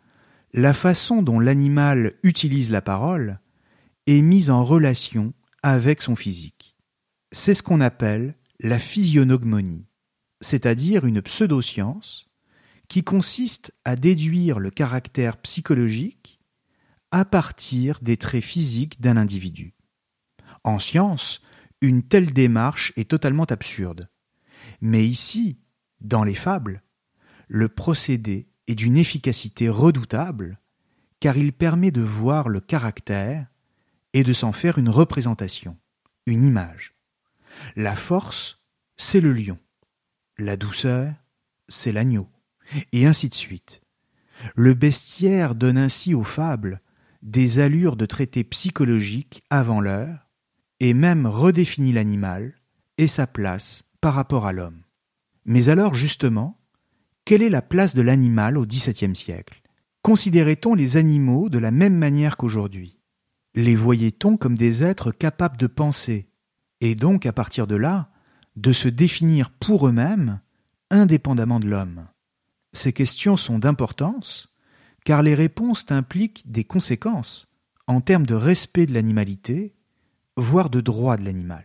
la 0.53 0.75
façon 0.75 1.23
dont 1.23 1.41
l'animal 1.41 2.15
utilise 2.23 2.71
la 2.71 2.83
parole 2.83 3.41
est 4.07 4.23
mise 4.23 4.51
en 4.51 4.65
relation 4.65 5.35
avec 5.63 6.03
son 6.03 6.17
physique. 6.17 6.77
C'est 7.33 7.55
ce 7.55 7.63
qu'on 7.63 7.81
appelle 7.81 8.37
la 8.61 8.79
physiognomonie, 8.79 9.87
c'est-à-dire 10.41 11.05
une 11.05 11.23
pseudoscience 11.23 12.26
qui 12.88 13.03
consiste 13.05 13.72
à 13.85 13.96
déduire 13.96 14.59
le 14.59 14.70
caractère 14.70 15.37
psychologique 15.38 16.38
à 17.11 17.25
partir 17.25 17.99
des 18.01 18.16
traits 18.16 18.44
physiques 18.44 19.01
d'un 19.01 19.16
individu. 19.16 19.75
En 20.64 20.79
science, 20.79 21.40
une 21.81 22.03
telle 22.03 22.33
démarche 22.33 22.92
est 22.96 23.11
totalement 23.11 23.44
absurde. 23.44 24.09
Mais 24.81 25.07
ici, 25.07 25.59
dans 26.01 26.25
les 26.25 26.35
fables, 26.35 26.83
le 27.49 27.68
procédé 27.68 28.49
est 28.66 28.75
d'une 28.75 28.96
efficacité 28.96 29.68
redoutable, 29.68 30.59
car 31.20 31.37
il 31.37 31.53
permet 31.53 31.90
de 31.90 32.03
voir 32.03 32.49
le 32.49 32.61
caractère 32.61 33.46
et 34.12 34.25
de 34.25 34.33
s'en 34.33 34.53
faire 34.53 34.79
une 34.79 34.88
représentation, 34.88 35.79
une 36.27 36.42
image. 36.42 36.94
La 37.77 37.94
force, 37.94 38.61
c'est 38.96 39.20
le 39.20 39.33
lion. 39.33 39.59
La 40.38 40.57
douceur, 40.57 41.14
c'est 41.68 41.92
l'agneau. 41.92 42.29
Et 42.92 43.07
ainsi 43.07 43.29
de 43.29 43.35
suite. 43.35 43.83
Le 44.55 44.74
bestiaire 44.74 45.55
donne 45.55 45.79
ainsi 45.79 46.14
aux 46.14 46.24
fables 46.24 46.81
des 47.22 47.59
allures 47.59 47.96
de 47.96 48.07
traité 48.07 48.44
psychologique 48.44 49.42
avant 49.50 49.81
l'heure, 49.81 50.29
et 50.81 50.94
même 50.94 51.26
redéfinit 51.26 51.92
l'animal 51.92 52.55
et 52.98 53.09
sa 53.09 53.26
place 53.26 53.85
par 54.00 54.14
rapport 54.14 54.46
à 54.46 54.52
l'homme. 54.52 54.83
Mais 55.44 55.68
alors, 55.68 55.94
justement, 55.94 56.61
quelle 57.24 57.42
est 57.42 57.48
la 57.48 57.62
place 57.62 57.94
de 57.94 58.02
l'animal 58.02 58.59
au 58.59 58.66
XVIIe 58.66 59.16
siècle? 59.16 59.62
Considérait-on 60.02 60.74
les 60.74 60.96
animaux 60.96 61.48
de 61.48 61.59
la 61.59 61.70
même 61.70 61.96
manière 61.96 62.37
qu'aujourd'hui? 62.37 63.00
Les 63.55 63.74
voyait-on 63.74 64.37
comme 64.37 64.57
des 64.57 64.85
êtres 64.85 65.11
capables 65.11 65.57
de 65.57 65.66
penser, 65.66 66.29
et 66.81 66.94
donc 66.94 67.26
à 67.26 67.33
partir 67.33 67.66
de 67.66 67.74
là, 67.74 68.11
de 68.55 68.72
se 68.72 68.88
définir 68.88 69.50
pour 69.50 69.88
eux-mêmes, 69.88 70.40
indépendamment 70.90 71.59
de 71.59 71.68
l'homme? 71.68 72.07
Ces 72.77 72.93
questions 72.93 73.39
sont 73.39 73.59
d'importance, 73.59 74.55
car 75.07 75.23
les 75.23 75.35
réponses 75.35 75.87
impliquent 75.89 76.43
des 76.53 76.65
conséquences 76.65 77.51
en 77.87 78.03
termes 78.03 78.27
de 78.27 78.35
respect 78.35 78.85
de 78.85 78.93
l'animalité, 78.93 79.75
voire 80.37 80.69
de 80.69 80.83
droit 80.83 81.17
de 81.17 81.25
l'animal. 81.25 81.65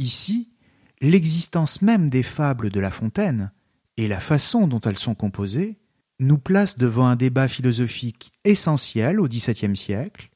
Ici, 0.00 0.50
l'existence 1.00 1.82
même 1.82 2.10
des 2.10 2.24
fables 2.24 2.70
de 2.70 2.80
La 2.80 2.90
Fontaine 2.90 3.52
et 3.96 4.08
la 4.08 4.18
façon 4.18 4.66
dont 4.66 4.80
elles 4.80 4.98
sont 4.98 5.14
composées 5.14 5.78
nous 6.18 6.38
place 6.38 6.76
devant 6.76 7.06
un 7.06 7.14
débat 7.14 7.46
philosophique 7.46 8.32
essentiel 8.42 9.20
au 9.20 9.28
XVIIe 9.28 9.76
siècle, 9.76 10.30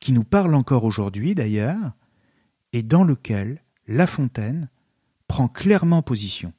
qui 0.00 0.12
nous 0.12 0.24
parle 0.24 0.54
encore 0.54 0.84
aujourd'hui 0.84 1.34
d'ailleurs, 1.34 1.92
et 2.72 2.82
dans 2.82 3.04
lequel 3.04 3.62
La 3.86 4.06
Fontaine 4.06 4.70
prend 5.26 5.46
clairement 5.46 6.00
position. 6.00 6.54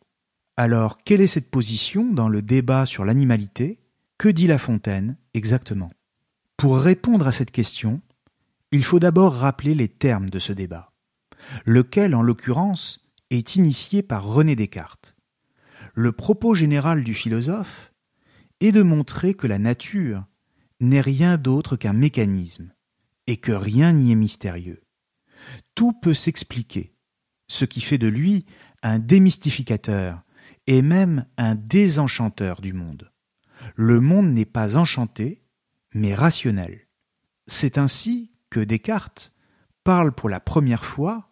Alors, 0.61 0.97
quelle 1.05 1.21
est 1.21 1.27
cette 1.27 1.49
position 1.49 2.11
dans 2.11 2.27
le 2.27 2.41
débat 2.41 2.85
sur 2.85 3.05
l'animalité? 3.05 3.79
Que 4.17 4.27
dit 4.27 4.45
La 4.45 4.57
Fontaine 4.57 5.15
exactement? 5.33 5.89
Pour 6.57 6.79
répondre 6.79 7.27
à 7.27 7.31
cette 7.31 7.51
question, 7.51 8.01
il 8.73 8.83
faut 8.83 8.99
d'abord 8.99 9.35
rappeler 9.35 9.73
les 9.73 9.87
termes 9.87 10.29
de 10.29 10.37
ce 10.37 10.51
débat, 10.51 10.91
lequel, 11.65 12.13
en 12.13 12.21
l'occurrence, 12.21 13.09
est 13.29 13.55
initié 13.55 14.03
par 14.03 14.25
René 14.25 14.57
Descartes? 14.57 15.15
Le 15.93 16.11
propos 16.11 16.55
général 16.55 17.05
du 17.05 17.13
philosophe 17.13 17.93
est 18.59 18.73
de 18.73 18.81
montrer 18.81 19.35
que 19.35 19.47
la 19.47 19.59
nature 19.59 20.25
n'est 20.81 20.99
rien 20.99 21.37
d'autre 21.37 21.77
qu'un 21.77 21.93
mécanisme, 21.93 22.73
et 23.27 23.37
que 23.37 23.53
rien 23.53 23.93
n'y 23.93 24.11
est 24.11 24.15
mystérieux. 24.15 24.83
Tout 25.73 25.93
peut 25.93 26.13
s'expliquer, 26.13 26.91
ce 27.47 27.63
qui 27.63 27.79
fait 27.79 27.97
de 27.97 28.09
lui 28.09 28.45
un 28.83 28.99
démystificateur 28.99 30.21
et 30.69 30.83
même 30.83 31.25
un 31.37 31.55
désenchanteur 31.55 32.61
du 32.61 32.73
monde. 32.73 33.11
Le 33.75 33.99
monde 33.99 34.29
n'est 34.29 34.45
pas 34.45 34.77
enchanté, 34.77 35.41
mais 35.95 36.13
rationnel. 36.13 36.81
C'est 37.47 37.79
ainsi 37.79 38.31
que 38.51 38.59
Descartes 38.59 39.33
parle 39.83 40.11
pour 40.11 40.29
la 40.29 40.39
première 40.39 40.85
fois, 40.85 41.31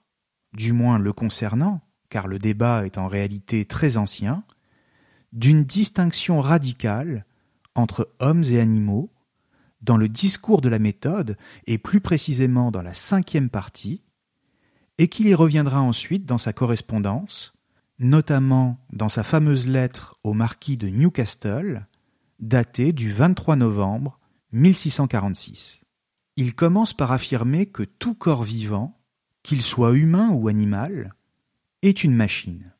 du 0.53 0.73
moins 0.73 0.97
le 0.97 1.13
concernant, 1.13 1.81
car 2.09 2.27
le 2.27 2.39
débat 2.39 2.87
est 2.87 2.97
en 2.97 3.07
réalité 3.07 3.63
très 3.65 3.95
ancien, 3.95 4.43
d'une 5.33 5.65
distinction 5.65 6.41
radicale 6.41 7.23
entre 7.75 8.09
hommes 8.17 8.43
et 8.45 8.59
animaux 8.59 9.13
dans 9.81 9.97
le 9.97 10.09
discours 10.09 10.61
de 10.61 10.69
la 10.69 10.79
méthode 10.79 11.37
et 11.67 11.77
plus 11.77 12.01
précisément 12.01 12.71
dans 12.71 12.81
la 12.81 12.95
cinquième 12.95 13.51
partie, 13.51 14.01
et 14.97 15.09
qu'il 15.09 15.27
y 15.27 15.35
reviendra 15.35 15.79
ensuite 15.79 16.25
dans 16.25 16.39
sa 16.39 16.53
correspondance, 16.53 17.53
notamment 17.99 18.79
dans 18.91 19.09
sa 19.09 19.23
fameuse 19.23 19.67
lettre 19.67 20.19
au 20.23 20.33
marquis 20.33 20.77
de 20.77 20.87
Newcastle, 20.87 21.87
datée 22.39 22.93
du 22.93 23.11
23 23.11 23.55
novembre 23.55 24.19
1646. 24.51 25.81
Il 26.35 26.53
commence 26.53 26.93
par 26.93 27.11
affirmer 27.11 27.65
que 27.65 27.83
tout 27.83 28.13
corps 28.13 28.43
vivant, 28.43 28.99
qu'il 29.41 29.63
soit 29.63 29.95
humain 29.95 30.29
ou 30.29 30.47
animal, 30.47 31.13
est 31.81 32.03
une 32.03 32.13
machine, 32.13 32.73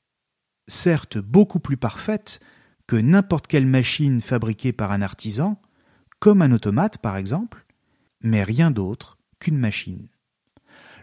certes 0.68 1.18
beaucoup 1.18 1.60
plus 1.60 1.78
parfaite 1.78 2.40
que 2.88 2.96
n'importe 2.96 3.48
quelle 3.48 3.66
machine 3.66 4.22
fabriquée 4.22 4.74
par 4.74 4.92
un 4.92 5.02
artisan, 5.02 5.60
comme 6.20 6.42
un 6.42 6.52
automate 6.52 7.00
par 7.00 7.18
exemple, 7.18 7.66
mais 8.22 8.44
rien 8.44 8.72
d'autre 8.72 9.18
qu'une 9.40 9.58
machine. 9.58 10.08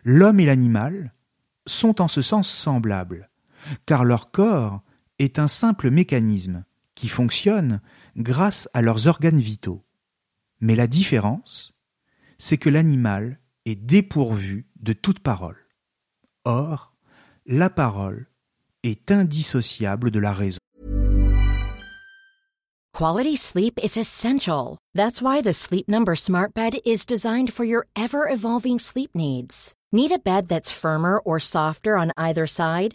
L'homme 0.05 0.41
et 0.41 0.47
l'animal 0.47 1.13
sont 1.67 2.01
en 2.01 2.09
ce 2.09 2.23
sens 2.23 2.49
semblables, 2.51 3.31
car 3.87 4.05
leur 4.05 4.31
corps 4.31 4.83
est 5.19 5.39
un 5.39 5.49
simple 5.49 5.91
mécanisme 5.91 6.65
qui 6.95 7.09
fonctionne 7.09 7.81
grâce 8.17 8.69
à 8.73 8.83
leurs 8.83 9.07
organes 9.07 9.41
vitaux. 9.41 9.85
Mais 10.61 10.77
la 10.77 10.87
différence, 10.87 11.73
c'est 12.39 12.59
que 12.59 12.71
l'animal 12.71 13.41
est 13.65 13.77
dépourvu 13.77 14.67
de 14.81 14.93
toute 14.93 15.21
parole. 15.21 15.57
Or, 16.45 16.95
la 17.47 17.71
parole 17.71 18.27
est 18.83 19.11
indissociable 19.11 20.11
de 20.11 20.21
la 20.21 20.33
raison. 20.33 20.59
Quality 22.93 23.35
sleep 23.35 23.81
is 23.83 23.97
essential. 23.97 24.79
That's 24.95 25.21
why 25.21 25.43
the 25.43 25.53
Sleep 25.53 25.89
Number 25.89 26.15
Smart 26.15 26.55
Bed 26.55 26.77
is 26.85 27.05
designed 27.05 27.53
for 27.53 27.65
your 27.65 27.89
ever 27.97 28.29
evolving 28.29 28.79
sleep 28.79 29.17
needs. 29.17 29.75
Need 29.93 30.13
a 30.13 30.19
bed 30.19 30.47
that's 30.47 30.71
firmer 30.71 31.19
or 31.19 31.41
softer 31.41 31.97
on 31.97 32.13
either 32.17 32.47
side? 32.47 32.95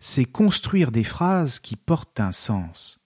c'est 0.00 0.24
construire 0.24 0.90
des 0.90 1.04
phrases 1.04 1.60
qui 1.60 1.76
portent 1.76 2.20
un 2.20 2.32
sens, 2.32 3.00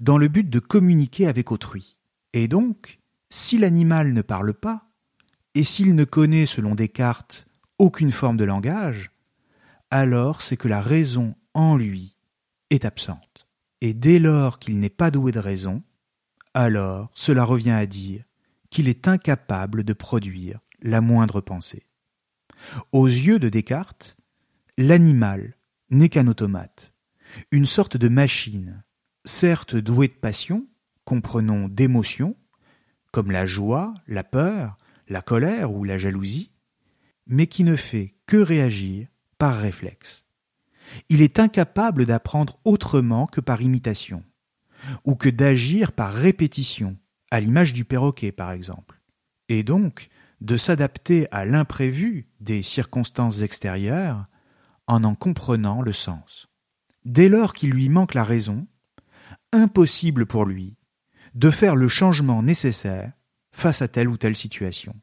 dans 0.00 0.18
le 0.18 0.28
but 0.28 0.48
de 0.48 0.58
communiquer 0.58 1.26
avec 1.26 1.50
autrui. 1.50 1.96
Et 2.32 2.48
donc, 2.48 3.00
si 3.30 3.58
l'animal 3.58 4.12
ne 4.12 4.22
parle 4.22 4.54
pas, 4.54 4.86
et 5.54 5.64
s'il 5.64 5.94
ne 5.94 6.04
connaît, 6.04 6.46
selon 6.46 6.74
Descartes, 6.74 7.46
aucune 7.78 8.12
forme 8.12 8.36
de 8.36 8.44
langage, 8.44 9.10
alors 9.90 10.42
c'est 10.42 10.56
que 10.56 10.68
la 10.68 10.82
raison 10.82 11.34
en 11.54 11.76
lui 11.76 12.16
est 12.70 12.84
absente. 12.84 13.46
Et 13.80 13.94
dès 13.94 14.18
lors 14.18 14.58
qu'il 14.58 14.78
n'est 14.78 14.90
pas 14.90 15.10
doué 15.10 15.32
de 15.32 15.38
raison, 15.38 15.82
alors 16.54 17.10
cela 17.14 17.44
revient 17.44 17.70
à 17.70 17.86
dire 17.86 18.24
qu'il 18.70 18.88
est 18.88 19.08
incapable 19.08 19.84
de 19.84 19.92
produire 19.92 20.60
la 20.82 21.00
moindre 21.00 21.40
pensée. 21.40 21.86
Aux 22.92 23.06
yeux 23.06 23.38
de 23.38 23.48
Descartes, 23.48 24.16
l'animal 24.76 25.54
n'est 25.90 26.08
qu'un 26.08 26.26
automate, 26.26 26.92
une 27.50 27.66
sorte 27.66 27.96
de 27.96 28.08
machine, 28.08 28.82
certes 29.24 29.76
douée 29.76 30.08
de 30.08 30.14
passion, 30.14 30.66
comprenons 31.04 31.68
d'émotions, 31.68 32.36
comme 33.12 33.30
la 33.30 33.46
joie, 33.46 33.94
la 34.06 34.24
peur, 34.24 34.76
la 35.08 35.22
colère 35.22 35.72
ou 35.72 35.84
la 35.84 35.98
jalousie, 35.98 36.52
mais 37.26 37.46
qui 37.46 37.64
ne 37.64 37.76
fait 37.76 38.14
que 38.26 38.36
réagir 38.36 39.08
par 39.38 39.56
réflexe. 39.56 40.26
Il 41.08 41.22
est 41.22 41.38
incapable 41.38 42.06
d'apprendre 42.06 42.58
autrement 42.64 43.26
que 43.26 43.40
par 43.40 43.62
imitation, 43.62 44.22
ou 45.04 45.14
que 45.14 45.28
d'agir 45.28 45.92
par 45.92 46.12
répétition, 46.12 46.96
à 47.30 47.40
l'image 47.40 47.72
du 47.72 47.84
perroquet 47.84 48.32
par 48.32 48.52
exemple, 48.52 49.00
et 49.48 49.62
donc 49.62 50.08
de 50.40 50.56
s'adapter 50.56 51.26
à 51.30 51.44
l'imprévu 51.44 52.28
des 52.40 52.62
circonstances 52.62 53.40
extérieures 53.40 54.26
en 54.86 55.04
en 55.04 55.14
comprenant 55.14 55.82
le 55.82 55.92
sens. 55.92 56.48
Dès 57.04 57.28
lors 57.28 57.52
qu'il 57.52 57.70
lui 57.70 57.88
manque 57.88 58.14
la 58.14 58.24
raison, 58.24 58.66
impossible 59.52 60.26
pour 60.26 60.44
lui 60.46 60.76
de 61.34 61.50
faire 61.50 61.76
le 61.76 61.88
changement 61.88 62.42
nécessaire 62.42 63.12
face 63.52 63.82
à 63.82 63.88
telle 63.88 64.08
ou 64.08 64.16
telle 64.16 64.36
situation. 64.36 64.94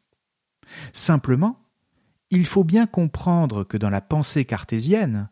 Simplement, 0.94 1.62
il 2.30 2.46
faut 2.46 2.64
bien 2.64 2.88
comprendre 2.88 3.64
que 3.64 3.78
dans 3.78 3.90
la 3.90 4.02
pensée 4.02 4.46
cartésienne, 4.46 5.30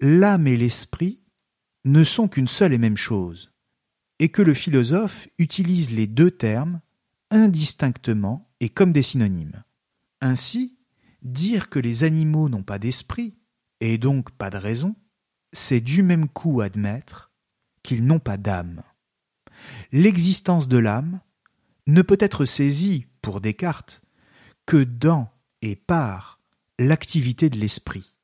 l'âme 0.00 0.46
et 0.46 0.56
l'esprit 0.56 1.24
ne 1.84 2.02
sont 2.02 2.28
qu'une 2.28 2.48
seule 2.48 2.72
et 2.72 2.78
même 2.78 2.96
chose, 2.96 3.52
et 4.18 4.30
que 4.30 4.42
le 4.42 4.54
philosophe 4.54 5.28
utilise 5.38 5.92
les 5.92 6.06
deux 6.06 6.30
termes 6.30 6.80
indistinctement 7.30 8.50
et 8.60 8.68
comme 8.68 8.92
des 8.92 9.02
synonymes. 9.02 9.62
Ainsi, 10.20 10.76
dire 11.22 11.68
que 11.68 11.78
les 11.78 12.04
animaux 12.04 12.48
n'ont 12.48 12.62
pas 12.62 12.78
d'esprit, 12.78 13.34
et 13.80 13.98
donc 13.98 14.30
pas 14.32 14.50
de 14.50 14.56
raison, 14.56 14.96
c'est 15.52 15.80
du 15.80 16.02
même 16.02 16.28
coup 16.28 16.60
admettre 16.60 17.32
qu'ils 17.82 18.04
n'ont 18.04 18.18
pas 18.18 18.36
d'âme. 18.36 18.82
L'existence 19.92 20.68
de 20.68 20.78
l'âme 20.78 21.20
ne 21.86 22.02
peut 22.02 22.18
être 22.20 22.44
saisie, 22.44 23.06
pour 23.22 23.40
Descartes, 23.40 24.02
que 24.66 24.82
dans 24.82 25.30
et 25.62 25.76
par 25.76 26.40
l'activité 26.78 27.50
de 27.50 27.58
l'esprit. 27.58 28.16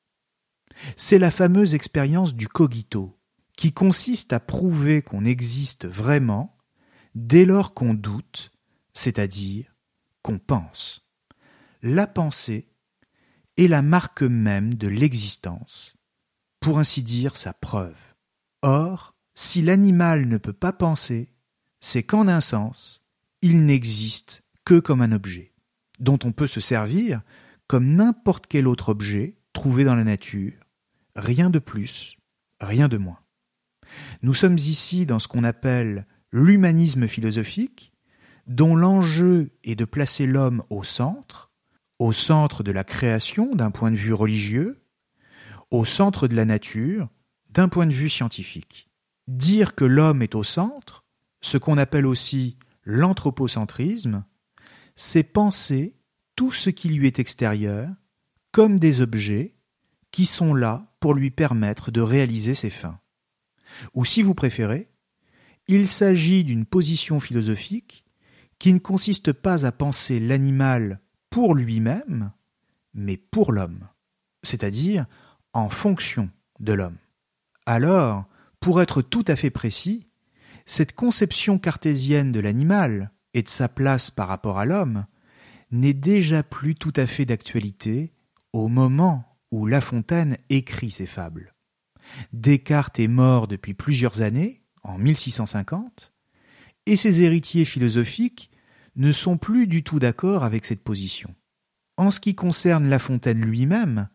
C'est 0.96 1.18
la 1.18 1.30
fameuse 1.30 1.74
expérience 1.74 2.34
du 2.34 2.48
cogito, 2.48 3.18
qui 3.56 3.72
consiste 3.72 4.32
à 4.32 4.40
prouver 4.40 5.02
qu'on 5.02 5.24
existe 5.24 5.86
vraiment 5.86 6.56
dès 7.14 7.44
lors 7.44 7.74
qu'on 7.74 7.94
doute, 7.94 8.50
c'est-à-dire 8.94 9.76
qu'on 10.22 10.38
pense. 10.38 11.06
La 11.82 12.06
pensée 12.06 12.69
est 13.56 13.68
la 13.68 13.82
marque 13.82 14.22
même 14.22 14.74
de 14.74 14.88
l'existence, 14.88 15.96
pour 16.60 16.78
ainsi 16.78 17.02
dire 17.02 17.36
sa 17.36 17.52
preuve. 17.52 17.96
Or, 18.62 19.14
si 19.34 19.62
l'animal 19.62 20.26
ne 20.26 20.38
peut 20.38 20.52
pas 20.52 20.72
penser, 20.72 21.32
c'est 21.80 22.02
qu'en 22.02 22.28
un 22.28 22.40
sens, 22.40 23.02
il 23.42 23.64
n'existe 23.64 24.42
que 24.64 24.78
comme 24.78 25.02
un 25.02 25.12
objet, 25.12 25.54
dont 25.98 26.18
on 26.24 26.32
peut 26.32 26.46
se 26.46 26.60
servir 26.60 27.22
comme 27.66 27.94
n'importe 27.94 28.46
quel 28.48 28.66
autre 28.66 28.90
objet 28.90 29.36
trouvé 29.52 29.84
dans 29.84 29.94
la 29.94 30.04
nature, 30.04 30.52
rien 31.14 31.50
de 31.50 31.58
plus, 31.58 32.16
rien 32.60 32.88
de 32.88 32.96
moins. 32.96 33.20
Nous 34.22 34.34
sommes 34.34 34.58
ici 34.58 35.06
dans 35.06 35.18
ce 35.18 35.28
qu'on 35.28 35.44
appelle 35.44 36.06
l'humanisme 36.32 37.08
philosophique, 37.08 37.92
dont 38.46 38.74
l'enjeu 38.74 39.52
est 39.64 39.74
de 39.74 39.84
placer 39.84 40.26
l'homme 40.26 40.62
au 40.70 40.84
centre, 40.84 41.49
au 42.00 42.12
centre 42.12 42.62
de 42.62 42.72
la 42.72 42.82
création 42.82 43.54
d'un 43.54 43.70
point 43.70 43.90
de 43.90 43.96
vue 43.96 44.14
religieux, 44.14 44.82
au 45.70 45.84
centre 45.84 46.28
de 46.28 46.34
la 46.34 46.46
nature 46.46 47.10
d'un 47.50 47.68
point 47.68 47.86
de 47.86 47.92
vue 47.92 48.08
scientifique. 48.08 48.88
Dire 49.28 49.74
que 49.74 49.84
l'homme 49.84 50.22
est 50.22 50.34
au 50.34 50.42
centre, 50.42 51.04
ce 51.42 51.58
qu'on 51.58 51.76
appelle 51.76 52.06
aussi 52.06 52.56
l'anthropocentrisme, 52.84 54.24
c'est 54.96 55.22
penser 55.22 55.94
tout 56.36 56.50
ce 56.50 56.70
qui 56.70 56.88
lui 56.88 57.06
est 57.06 57.18
extérieur 57.18 57.90
comme 58.50 58.80
des 58.80 59.02
objets 59.02 59.54
qui 60.10 60.24
sont 60.24 60.54
là 60.54 60.94
pour 61.00 61.12
lui 61.12 61.30
permettre 61.30 61.90
de 61.90 62.00
réaliser 62.00 62.54
ses 62.54 62.70
fins. 62.70 62.98
Ou 63.92 64.06
si 64.06 64.22
vous 64.22 64.34
préférez, 64.34 64.88
il 65.68 65.86
s'agit 65.86 66.44
d'une 66.44 66.64
position 66.64 67.20
philosophique 67.20 68.06
qui 68.58 68.72
ne 68.72 68.78
consiste 68.78 69.32
pas 69.32 69.66
à 69.66 69.72
penser 69.72 70.18
l'animal 70.18 71.00
pour 71.30 71.54
lui-même, 71.54 72.32
mais 72.92 73.16
pour 73.16 73.52
l'homme, 73.52 73.86
c'est-à-dire 74.42 75.06
en 75.52 75.70
fonction 75.70 76.30
de 76.58 76.72
l'homme. 76.72 76.98
Alors, 77.66 78.24
pour 78.58 78.82
être 78.82 79.00
tout 79.00 79.24
à 79.28 79.36
fait 79.36 79.50
précis, 79.50 80.06
cette 80.66 80.94
conception 80.94 81.58
cartésienne 81.58 82.32
de 82.32 82.40
l'animal 82.40 83.12
et 83.34 83.42
de 83.42 83.48
sa 83.48 83.68
place 83.68 84.10
par 84.10 84.28
rapport 84.28 84.58
à 84.58 84.66
l'homme 84.66 85.06
n'est 85.70 85.94
déjà 85.94 86.42
plus 86.42 86.74
tout 86.74 86.92
à 86.96 87.06
fait 87.06 87.24
d'actualité 87.24 88.12
au 88.52 88.68
moment 88.68 89.24
où 89.50 89.66
La 89.66 89.80
Fontaine 89.80 90.36
écrit 90.48 90.90
ses 90.90 91.06
fables. 91.06 91.54
Descartes 92.32 92.98
est 92.98 93.08
mort 93.08 93.46
depuis 93.46 93.74
plusieurs 93.74 94.20
années, 94.20 94.62
en 94.82 94.98
1650, 94.98 96.12
et 96.86 96.96
ses 96.96 97.22
héritiers 97.22 97.64
philosophiques 97.64 98.49
ne 99.00 99.12
sont 99.12 99.38
plus 99.38 99.66
du 99.66 99.82
tout 99.82 99.98
d'accord 99.98 100.44
avec 100.44 100.66
cette 100.66 100.82
position. 100.82 101.34
En 101.96 102.10
ce 102.10 102.20
qui 102.20 102.34
concerne 102.34 102.90
La 102.90 102.98
Fontaine 102.98 103.40
lui-même, 103.40 104.08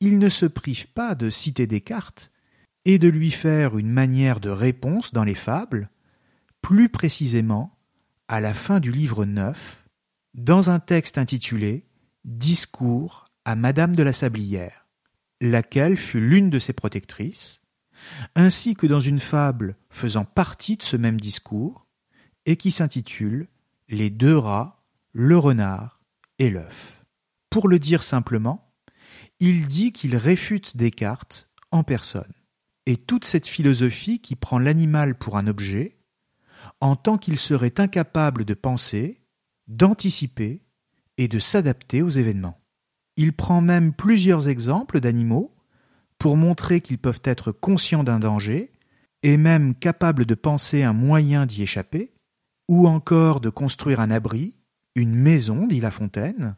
il 0.00 0.18
ne 0.18 0.30
se 0.30 0.46
prive 0.46 0.86
pas 0.88 1.14
de 1.14 1.28
citer 1.28 1.66
Descartes 1.66 2.32
et 2.86 2.98
de 2.98 3.08
lui 3.08 3.30
faire 3.30 3.76
une 3.76 3.90
manière 3.90 4.40
de 4.40 4.48
réponse 4.48 5.12
dans 5.12 5.24
les 5.24 5.34
fables, 5.34 5.90
plus 6.62 6.88
précisément 6.88 7.78
à 8.26 8.40
la 8.40 8.54
fin 8.54 8.80
du 8.80 8.90
livre 8.90 9.26
9, 9.26 9.84
dans 10.32 10.70
un 10.70 10.80
texte 10.80 11.18
intitulé 11.18 11.84
Discours 12.24 13.26
à 13.44 13.56
Madame 13.56 13.94
de 13.94 14.02
la 14.02 14.14
Sablière, 14.14 14.86
laquelle 15.42 15.98
fut 15.98 16.20
l'une 16.20 16.48
de 16.48 16.58
ses 16.58 16.72
protectrices, 16.72 17.60
ainsi 18.34 18.74
que 18.74 18.86
dans 18.86 19.00
une 19.00 19.20
fable 19.20 19.76
faisant 19.90 20.24
partie 20.24 20.78
de 20.78 20.82
ce 20.82 20.96
même 20.96 21.20
discours, 21.20 21.86
et 22.46 22.56
qui 22.56 22.70
s'intitule 22.70 23.48
Les 23.94 24.10
deux 24.10 24.36
rats, 24.36 24.82
le 25.12 25.38
renard 25.38 26.02
et 26.40 26.50
l'œuf. 26.50 27.06
Pour 27.48 27.68
le 27.68 27.78
dire 27.78 28.02
simplement, 28.02 28.74
il 29.38 29.68
dit 29.68 29.92
qu'il 29.92 30.16
réfute 30.16 30.76
Descartes 30.76 31.48
en 31.70 31.84
personne. 31.84 32.32
Et 32.86 32.96
toute 32.96 33.24
cette 33.24 33.46
philosophie 33.46 34.18
qui 34.18 34.34
prend 34.34 34.58
l'animal 34.58 35.14
pour 35.16 35.36
un 35.36 35.46
objet, 35.46 35.96
en 36.80 36.96
tant 36.96 37.18
qu'il 37.18 37.38
serait 37.38 37.78
incapable 37.78 38.44
de 38.44 38.54
penser, 38.54 39.20
d'anticiper 39.68 40.64
et 41.16 41.28
de 41.28 41.38
s'adapter 41.38 42.02
aux 42.02 42.10
événements. 42.10 42.60
Il 43.16 43.32
prend 43.32 43.60
même 43.60 43.92
plusieurs 43.92 44.48
exemples 44.48 44.98
d'animaux 44.98 45.54
pour 46.18 46.36
montrer 46.36 46.80
qu'ils 46.80 46.98
peuvent 46.98 47.22
être 47.22 47.52
conscients 47.52 48.02
d'un 48.02 48.18
danger 48.18 48.72
et 49.22 49.36
même 49.36 49.72
capables 49.76 50.24
de 50.24 50.34
penser 50.34 50.82
un 50.82 50.92
moyen 50.92 51.46
d'y 51.46 51.62
échapper, 51.62 52.13
ou 52.68 52.88
encore 52.88 53.40
de 53.40 53.50
construire 53.50 54.00
un 54.00 54.10
abri, 54.10 54.56
une 54.94 55.14
maison, 55.14 55.66
dit 55.66 55.80
La 55.80 55.90
Fontaine, 55.90 56.56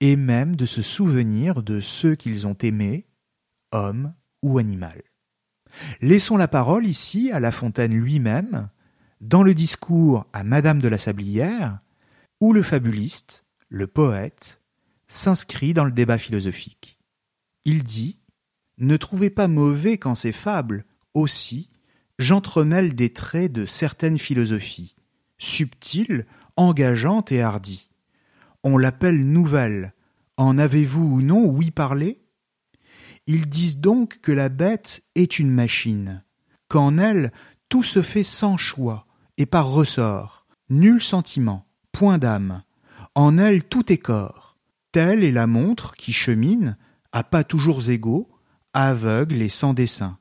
et 0.00 0.16
même 0.16 0.56
de 0.56 0.66
se 0.66 0.82
souvenir 0.82 1.62
de 1.62 1.80
ceux 1.80 2.14
qu'ils 2.14 2.46
ont 2.46 2.56
aimés, 2.62 3.06
hommes 3.72 4.14
ou 4.42 4.58
animal. 4.58 5.02
Laissons 6.00 6.36
la 6.36 6.48
parole 6.48 6.86
ici 6.86 7.30
à 7.32 7.40
La 7.40 7.52
Fontaine 7.52 7.94
lui-même, 7.94 8.68
dans 9.20 9.42
le 9.42 9.54
discours 9.54 10.26
à 10.32 10.44
Madame 10.44 10.80
de 10.80 10.88
la 10.88 10.98
Sablière, 10.98 11.80
où 12.40 12.52
le 12.52 12.62
fabuliste, 12.62 13.44
le 13.68 13.86
poète, 13.86 14.60
s'inscrit 15.08 15.74
dans 15.74 15.84
le 15.84 15.90
débat 15.90 16.18
philosophique. 16.18 16.98
Il 17.64 17.82
dit 17.82 18.18
Ne 18.78 18.96
trouvez 18.96 19.30
pas 19.30 19.48
mauvais 19.48 19.98
qu'en 19.98 20.14
ces 20.14 20.32
fables, 20.32 20.84
aussi, 21.14 21.70
j'entremêle 22.18 22.94
des 22.94 23.12
traits 23.12 23.52
de 23.52 23.66
certaines 23.66 24.18
philosophies, 24.18 24.94
subtiles, 25.38 26.26
engageantes 26.56 27.32
et 27.32 27.42
hardies. 27.42 27.90
On 28.64 28.76
l'appelle 28.76 29.24
nouvelle. 29.26 29.94
En 30.36 30.58
avez-vous 30.58 31.04
ou 31.04 31.22
non 31.22 31.46
oui 31.46 31.70
parlé 31.70 32.20
Ils 33.26 33.48
disent 33.48 33.78
donc 33.78 34.20
que 34.20 34.32
la 34.32 34.48
bête 34.48 35.02
est 35.14 35.38
une 35.38 35.50
machine, 35.50 36.22
qu'en 36.68 36.98
elle 36.98 37.32
tout 37.68 37.82
se 37.82 38.02
fait 38.02 38.24
sans 38.24 38.56
choix 38.56 39.06
et 39.36 39.46
par 39.46 39.68
ressort, 39.68 40.46
nul 40.70 41.02
sentiment, 41.02 41.66
point 41.92 42.18
d'âme. 42.18 42.62
En 43.14 43.38
elle 43.38 43.64
tout 43.64 43.92
est 43.92 43.98
corps. 43.98 44.56
Telle 44.92 45.22
est 45.22 45.32
la 45.32 45.46
montre 45.46 45.94
qui 45.94 46.12
chemine, 46.12 46.76
à 47.12 47.22
pas 47.22 47.44
toujours 47.44 47.88
égaux, 47.90 48.28
aveugle 48.72 49.42
et 49.42 49.48
sans 49.48 49.74
dessein. 49.74 50.18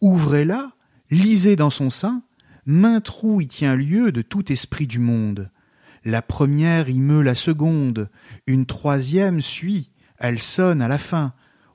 Ouvrez-la, 0.00 0.72
lisez 1.10 1.56
dans 1.56 1.70
son 1.70 1.90
sein, 1.90 2.22
main 2.66 3.00
trou 3.00 3.40
y 3.40 3.48
tient 3.48 3.76
lieu 3.76 4.12
de 4.12 4.22
tout 4.22 4.52
esprit 4.52 4.86
du 4.86 4.98
monde. 4.98 5.50
La 6.04 6.22
première 6.22 6.88
y 6.88 7.00
meut 7.00 7.22
la 7.22 7.34
seconde, 7.34 8.10
une 8.46 8.66
troisième 8.66 9.40
suit, 9.40 9.92
elle 10.18 10.42
sonne 10.42 10.82
à 10.82 10.88
la 10.88 10.98
fin. 10.98 11.32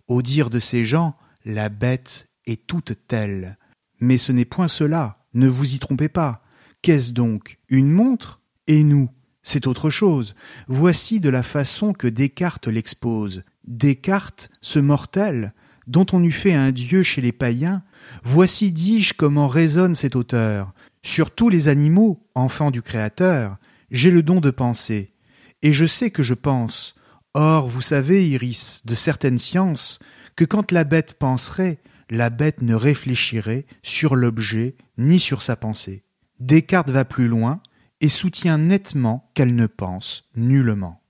Au 0.08 0.22
dire 0.22 0.50
de 0.50 0.60
ces 0.60 0.86
gens, 0.86 1.16
la 1.46 1.70
bête 1.70 2.30
est 2.46 2.68
toute 2.68 2.94
telle. 3.08 3.58
Mais 4.00 4.18
ce 4.18 4.32
n'est 4.32 4.46
point 4.46 4.68
cela, 4.68 5.26
ne 5.34 5.48
vous 5.48 5.76
y 5.76 5.80
trompez 5.80 6.10
pas. 6.10 6.44
Qu'est-ce 6.82 7.12
donc 7.12 7.58
Une 7.70 7.92
montre? 7.92 8.42
Et 8.68 8.84
nous 8.84 9.10
C'est 9.44 9.68
autre 9.68 9.90
chose. 9.90 10.36
Voici 10.68 11.20
de 11.20 11.30
la 11.30 11.44
façon 11.44 11.94
que 11.94 12.08
Descartes 12.08 12.68
l'expose. 12.68 13.44
Descartes, 13.66 14.50
ce 14.62 14.80
mortel, 14.80 15.54
dont 15.88 16.06
on 16.12 16.24
eût 16.24 16.32
fait 16.32 16.54
un 16.54 16.72
dieu 16.72 17.04
chez 17.04 17.22
les 17.22 17.32
païens, 17.32 17.84
voici, 18.24 18.72
dis-je, 18.72 19.14
comment 19.14 19.48
résonne 19.48 19.96
cet 19.96 20.16
auteur. 20.16 20.74
Sur 21.08 21.32
tous 21.32 21.48
les 21.48 21.70
animaux, 21.70 22.28
enfants 22.36 22.70
du 22.70 22.82
Créateur, 22.82 23.56
j'ai 23.92 24.12
le 24.12 24.24
don 24.24 24.42
de 24.42 24.52
penser, 24.52 25.14
et 25.62 25.72
je 25.72 25.86
sais 25.86 26.12
que 26.12 26.22
je 26.22 26.34
pense. 26.34 26.96
Or, 27.34 27.70
vous 27.70 27.80
savez, 27.80 28.28
Iris, 28.28 28.82
de 28.84 28.94
certaines 28.94 29.40
sciences, 29.40 30.00
que 30.36 30.44
quand 30.44 30.74
la 30.74 30.84
bête 30.84 31.14
penserait, 31.14 31.80
la 32.10 32.30
bête 32.30 32.62
ne 32.62 32.76
réfléchirait 32.76 33.66
sur 33.84 34.18
l'objet 34.18 34.76
ni 34.98 35.18
sur 35.18 35.42
sa 35.42 35.56
pensée. 35.56 36.04
Descartes 36.42 36.90
va 36.90 37.06
plus 37.06 37.30
loin 37.30 37.62
et 38.02 38.10
soutient 38.10 38.58
nettement 38.58 39.32
qu'elle 39.34 39.56
ne 39.56 39.68
pense 39.68 40.26
nullement. 40.36 41.02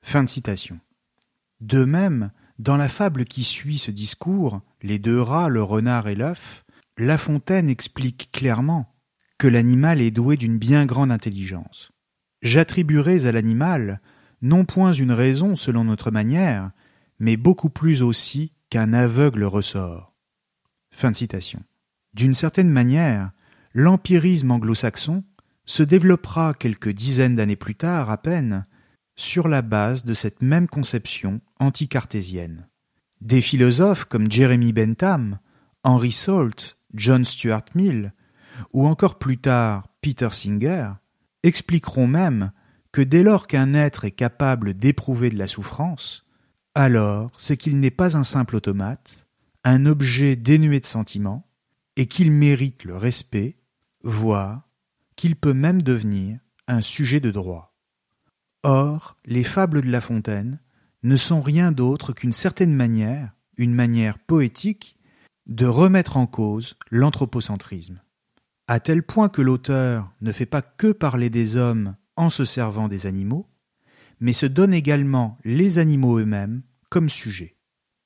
De. 0.00 0.78
De 1.60 1.84
même, 1.84 2.30
dans 2.60 2.76
la 2.76 2.88
fable 2.88 3.24
qui 3.24 3.42
suit 3.42 3.78
ce 3.78 3.90
discours, 3.90 4.60
Les 4.80 5.00
deux 5.00 5.20
rats, 5.20 5.48
le 5.48 5.64
renard 5.64 6.06
et 6.06 6.14
l'œuf, 6.14 6.64
La 6.98 7.18
Fontaine 7.18 7.68
explique 7.68 8.30
clairement 8.30 8.93
que 9.38 9.46
l'animal 9.46 10.00
est 10.00 10.10
doué 10.10 10.36
d'une 10.36 10.58
bien 10.58 10.86
grande 10.86 11.10
intelligence. 11.10 11.90
J'attribuerai 12.42 13.26
à 13.26 13.32
l'animal 13.32 14.00
non 14.42 14.64
point 14.64 14.92
une 14.92 15.12
raison 15.12 15.56
selon 15.56 15.84
notre 15.84 16.10
manière, 16.10 16.70
mais 17.18 17.36
beaucoup 17.36 17.70
plus 17.70 18.02
aussi 18.02 18.52
qu'un 18.68 18.92
aveugle 18.92 19.44
ressort. 19.44 20.14
D'une 22.12 22.34
certaine 22.34 22.68
manière, 22.68 23.30
l'empirisme 23.72 24.50
anglo-saxon 24.50 25.24
se 25.64 25.82
développera 25.82 26.54
quelques 26.54 26.90
dizaines 26.90 27.36
d'années 27.36 27.56
plus 27.56 27.74
tard 27.74 28.10
à 28.10 28.18
peine 28.18 28.66
sur 29.16 29.48
la 29.48 29.62
base 29.62 30.04
de 30.04 30.14
cette 30.14 30.42
même 30.42 30.68
conception 30.68 31.40
anticartésienne. 31.58 32.68
Des 33.20 33.40
philosophes 33.40 34.04
comme 34.04 34.30
Jeremy 34.30 34.72
Bentham, 34.72 35.38
Henry 35.82 36.12
Salt, 36.12 36.78
John 36.92 37.24
Stuart 37.24 37.64
Mill, 37.74 38.12
ou 38.72 38.86
encore 38.86 39.18
plus 39.18 39.38
tard 39.38 39.88
Peter 40.00 40.28
Singer, 40.32 40.90
expliqueront 41.42 42.06
même 42.06 42.52
que 42.92 43.00
dès 43.00 43.22
lors 43.22 43.46
qu'un 43.46 43.74
être 43.74 44.04
est 44.04 44.12
capable 44.12 44.74
d'éprouver 44.74 45.30
de 45.30 45.38
la 45.38 45.48
souffrance, 45.48 46.24
alors 46.74 47.32
c'est 47.36 47.56
qu'il 47.56 47.80
n'est 47.80 47.90
pas 47.90 48.16
un 48.16 48.24
simple 48.24 48.56
automate, 48.56 49.26
un 49.64 49.86
objet 49.86 50.36
dénué 50.36 50.80
de 50.80 50.86
sentiments, 50.86 51.46
et 51.96 52.06
qu'il 52.06 52.30
mérite 52.30 52.84
le 52.84 52.96
respect 52.96 53.56
voire 54.02 54.68
qu'il 55.16 55.36
peut 55.36 55.54
même 55.54 55.82
devenir 55.82 56.38
un 56.66 56.82
sujet 56.82 57.20
de 57.20 57.30
droit. 57.30 57.74
Or, 58.62 59.16
les 59.24 59.44
fables 59.44 59.82
de 59.82 59.90
La 59.90 60.00
Fontaine 60.00 60.60
ne 61.02 61.16
sont 61.16 61.40
rien 61.40 61.72
d'autre 61.72 62.12
qu'une 62.12 62.32
certaine 62.32 62.74
manière, 62.74 63.32
une 63.56 63.74
manière 63.74 64.18
poétique, 64.18 64.96
de 65.46 65.66
remettre 65.66 66.16
en 66.16 66.26
cause 66.26 66.76
l'anthropocentrisme, 66.90 68.00
à 68.66 68.80
tel 68.80 69.02
point 69.02 69.28
que 69.28 69.42
l'auteur 69.42 70.10
ne 70.20 70.32
fait 70.32 70.46
pas 70.46 70.62
que 70.62 70.92
parler 70.92 71.30
des 71.30 71.56
hommes 71.56 71.96
en 72.16 72.30
se 72.30 72.44
servant 72.44 72.88
des 72.88 73.06
animaux, 73.06 73.46
mais 74.20 74.32
se 74.32 74.46
donne 74.46 74.72
également 74.72 75.38
les 75.44 75.78
animaux 75.78 76.18
eux-mêmes 76.18 76.62
comme 76.88 77.08
sujet. 77.08 77.56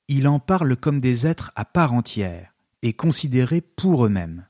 Il 0.07 0.27
en 0.27 0.39
parle 0.39 0.75
comme 0.75 0.99
des 0.99 1.27
êtres 1.27 1.51
à 1.55 1.65
part 1.65 1.93
entière 1.93 2.55
et 2.81 2.93
considérés 2.93 3.61
pour 3.61 4.05
eux-mêmes. 4.05 4.47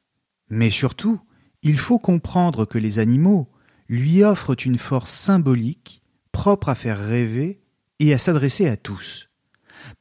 Mais 0.49 0.71
surtout, 0.71 1.19
il 1.61 1.77
faut 1.77 1.99
comprendre 1.99 2.65
que 2.65 2.77
les 2.77 2.99
animaux 2.99 3.49
lui 3.87 4.23
offrent 4.23 4.55
une 4.65 4.77
force 4.77 5.11
symbolique 5.11 6.01
propre 6.31 6.69
à 6.69 6.75
faire 6.75 6.99
rêver 6.99 7.61
et 7.99 8.13
à 8.13 8.17
s'adresser 8.17 8.67
à 8.67 8.77
tous. 8.77 9.29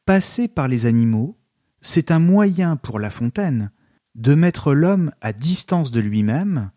Passer 0.04 0.46
par 0.46 0.68
les 0.68 0.86
animaux, 0.86 1.38
c'est 1.80 2.10
un 2.10 2.18
moyen 2.18 2.76
pour 2.76 2.98
La 2.98 3.10
Fontaine 3.10 3.72
de 4.14 4.34
mettre 4.34 4.74
l'homme 4.74 5.12
à 5.20 5.32
distance 5.32 5.90
de 5.90 6.00
lui-même 6.00 6.70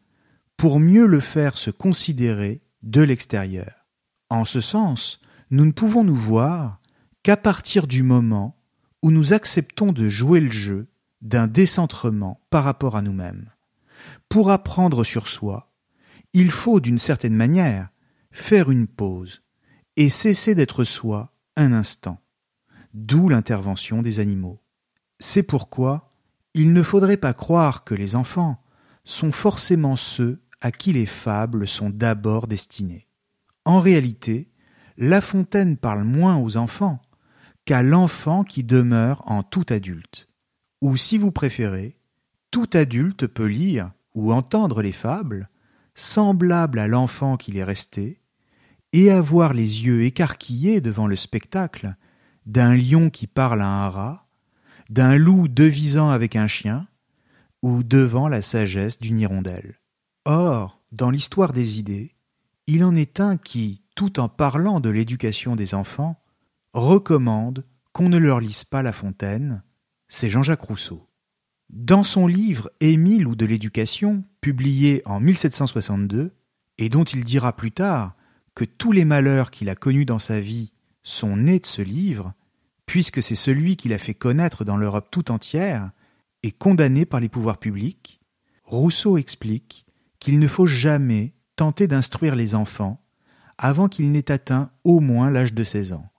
pour 0.57 0.79
mieux 0.79 1.05
le 1.05 1.19
faire 1.19 1.57
se 1.57 1.71
considérer 1.71 2.61
de 2.83 3.01
l'extérieur. 3.01 3.87
En 4.29 4.45
ce 4.45 4.61
sens, 4.61 5.19
nous 5.49 5.65
ne 5.65 5.71
pouvons 5.71 6.03
nous 6.03 6.15
voir 6.15 6.79
qu'à 7.23 7.37
partir 7.37 7.87
du 7.87 8.03
moment 8.03 8.55
où 9.01 9.11
nous 9.11 9.33
acceptons 9.33 9.91
de 9.91 10.07
jouer 10.09 10.39
le 10.39 10.51
jeu 10.51 10.87
d'un 11.21 11.47
décentrement 11.47 12.39
par 12.49 12.63
rapport 12.63 12.95
à 12.95 13.01
nous-mêmes. 13.01 13.49
Pour 14.29 14.51
apprendre 14.51 15.03
sur 15.03 15.27
soi, 15.27 15.73
il 16.33 16.51
faut 16.51 16.79
d'une 16.79 16.97
certaine 16.97 17.35
manière 17.35 17.89
faire 18.31 18.71
une 18.71 18.87
pause 18.87 19.41
et 19.97 20.09
cesser 20.09 20.55
d'être 20.55 20.83
soi 20.83 21.33
un 21.57 21.73
instant, 21.73 22.21
d'où 22.93 23.29
l'intervention 23.29 24.01
des 24.01 24.19
animaux. 24.19 24.61
C'est 25.19 25.43
pourquoi 25.43 26.09
il 26.53 26.73
ne 26.73 26.83
faudrait 26.83 27.17
pas 27.17 27.33
croire 27.33 27.83
que 27.83 27.95
les 27.95 28.15
enfants 28.15 28.61
sont 29.03 29.31
forcément 29.31 29.95
ceux 29.95 30.41
à 30.61 30.71
qui 30.71 30.93
les 30.93 31.05
fables 31.05 31.67
sont 31.67 31.89
d'abord 31.89 32.47
destinées. 32.47 33.07
En 33.65 33.79
réalité, 33.79 34.49
La 34.97 35.21
Fontaine 35.21 35.77
parle 35.77 36.03
moins 36.03 36.37
aux 36.37 36.57
enfants 36.57 37.01
qu'à 37.65 37.81
l'enfant 37.81 38.43
qui 38.43 38.63
demeure 38.63 39.23
en 39.25 39.43
tout 39.43 39.65
adulte. 39.69 40.27
Ou 40.81 40.97
si 40.97 41.17
vous 41.17 41.31
préférez, 41.31 41.97
tout 42.51 42.69
adulte 42.73 43.27
peut 43.27 43.45
lire 43.45 43.91
ou 44.13 44.33
entendre 44.33 44.81
les 44.81 44.91
fables, 44.91 45.49
semblables 45.95 46.79
à 46.79 46.87
l'enfant 46.87 47.37
qu'il 47.37 47.57
est 47.57 47.63
resté, 47.63 48.21
et 48.93 49.09
avoir 49.09 49.53
les 49.53 49.85
yeux 49.85 50.03
écarquillés 50.03 50.81
devant 50.81 51.07
le 51.07 51.15
spectacle 51.15 51.95
d'un 52.45 52.75
lion 52.75 53.09
qui 53.09 53.27
parle 53.27 53.61
à 53.61 53.67
un 53.67 53.89
rat, 53.89 54.27
d'un 54.91 55.15
loup 55.15 55.47
devisant 55.47 56.09
avec 56.09 56.35
un 56.35 56.47
chien, 56.47 56.85
ou 57.61 57.81
devant 57.81 58.27
la 58.27 58.41
sagesse 58.41 58.99
d'une 58.99 59.19
hirondelle. 59.19 59.79
Or, 60.25 60.81
dans 60.91 61.09
l'histoire 61.09 61.53
des 61.53 61.79
idées, 61.79 62.13
il 62.67 62.83
en 62.83 62.93
est 62.93 63.21
un 63.21 63.37
qui, 63.37 63.83
tout 63.95 64.19
en 64.19 64.27
parlant 64.27 64.81
de 64.81 64.89
l'éducation 64.89 65.55
des 65.55 65.75
enfants, 65.75 66.21
recommande 66.73 67.63
qu'on 67.93 68.09
ne 68.09 68.17
leur 68.17 68.41
lise 68.41 68.65
pas 68.65 68.83
La 68.83 68.91
Fontaine, 68.91 69.63
c'est 70.09 70.29
Jean-Jacques 70.29 70.61
Rousseau. 70.61 71.07
Dans 71.69 72.03
son 72.03 72.27
livre 72.27 72.69
Émile 72.81 73.27
ou 73.27 73.37
de 73.37 73.45
l'éducation, 73.45 74.25
publié 74.41 75.03
en 75.05 75.21
1762, 75.21 76.33
et 76.79 76.89
dont 76.89 77.05
il 77.05 77.23
dira 77.23 77.55
plus 77.55 77.71
tard 77.71 78.17
que 78.55 78.65
tous 78.65 78.91
les 78.91 79.05
malheurs 79.05 79.51
qu'il 79.51 79.69
a 79.69 79.75
connus 79.75 80.05
dans 80.05 80.19
sa 80.19 80.41
vie 80.41 80.73
sont 81.01 81.37
nés 81.37 81.59
de 81.59 81.65
ce 81.65 81.81
livre, 81.81 82.33
puisque 82.91 83.23
c'est 83.23 83.35
celui 83.35 83.77
qu'il 83.77 83.93
a 83.93 83.97
fait 83.97 84.13
connaître 84.13 84.65
dans 84.65 84.75
l'Europe 84.75 85.07
tout 85.11 85.31
entière 85.31 85.91
et 86.43 86.51
condamné 86.51 87.05
par 87.05 87.21
les 87.21 87.29
pouvoirs 87.29 87.57
publics, 87.57 88.19
Rousseau 88.65 89.17
explique 89.17 89.85
qu'il 90.19 90.39
ne 90.39 90.47
faut 90.49 90.65
jamais 90.65 91.33
tenter 91.55 91.87
d'instruire 91.87 92.35
les 92.35 92.53
enfants 92.53 93.01
avant 93.57 93.87
qu'ils 93.87 94.11
n'aient 94.11 94.29
atteint 94.29 94.71
au 94.83 94.99
moins 94.99 95.29
l'âge 95.29 95.53
de 95.53 95.63
16 95.63 95.93
ans, 95.93 96.11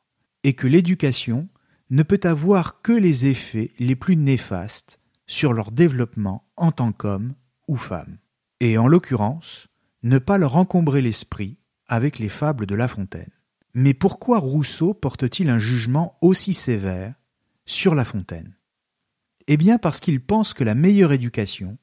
et 0.44 0.54
que 0.54 0.66
l'éducation 0.66 1.46
ne 1.90 2.02
peut 2.02 2.20
avoir 2.22 2.80
que 2.80 2.92
les 2.92 3.26
effets 3.26 3.72
les 3.78 3.94
plus 3.94 4.16
néfastes 4.16 4.98
sur 5.26 5.52
leur 5.52 5.72
développement 5.72 6.48
en 6.56 6.72
tant 6.72 6.92
qu'hommes 6.92 7.34
ou 7.68 7.76
femmes. 7.76 8.16
Et 8.60 8.78
en 8.78 8.86
l'occurrence, 8.86 9.68
ne 10.02 10.16
pas 10.16 10.38
leur 10.38 10.56
encombrer 10.56 11.02
l'esprit 11.02 11.58
avec 11.86 12.18
les 12.18 12.30
fables 12.30 12.64
de 12.64 12.74
La 12.74 12.88
Fontaine. 12.88 13.41
Mais 13.74 13.94
pourquoi 13.94 14.38
Rousseau 14.38 14.92
porte-t-il 14.92 15.48
un 15.48 15.58
jugement 15.58 16.18
aussi 16.20 16.52
sévère 16.52 17.14
sur 17.64 17.94
La 17.94 18.04
Fontaine? 18.04 18.56
Eh 19.46 19.56
bien 19.56 19.78
parce 19.78 19.98
qu'il 19.98 20.20
pense 20.20 20.52
que 20.52 20.64
la 20.64 20.74
meilleure 20.74 21.12
éducation 21.12 21.78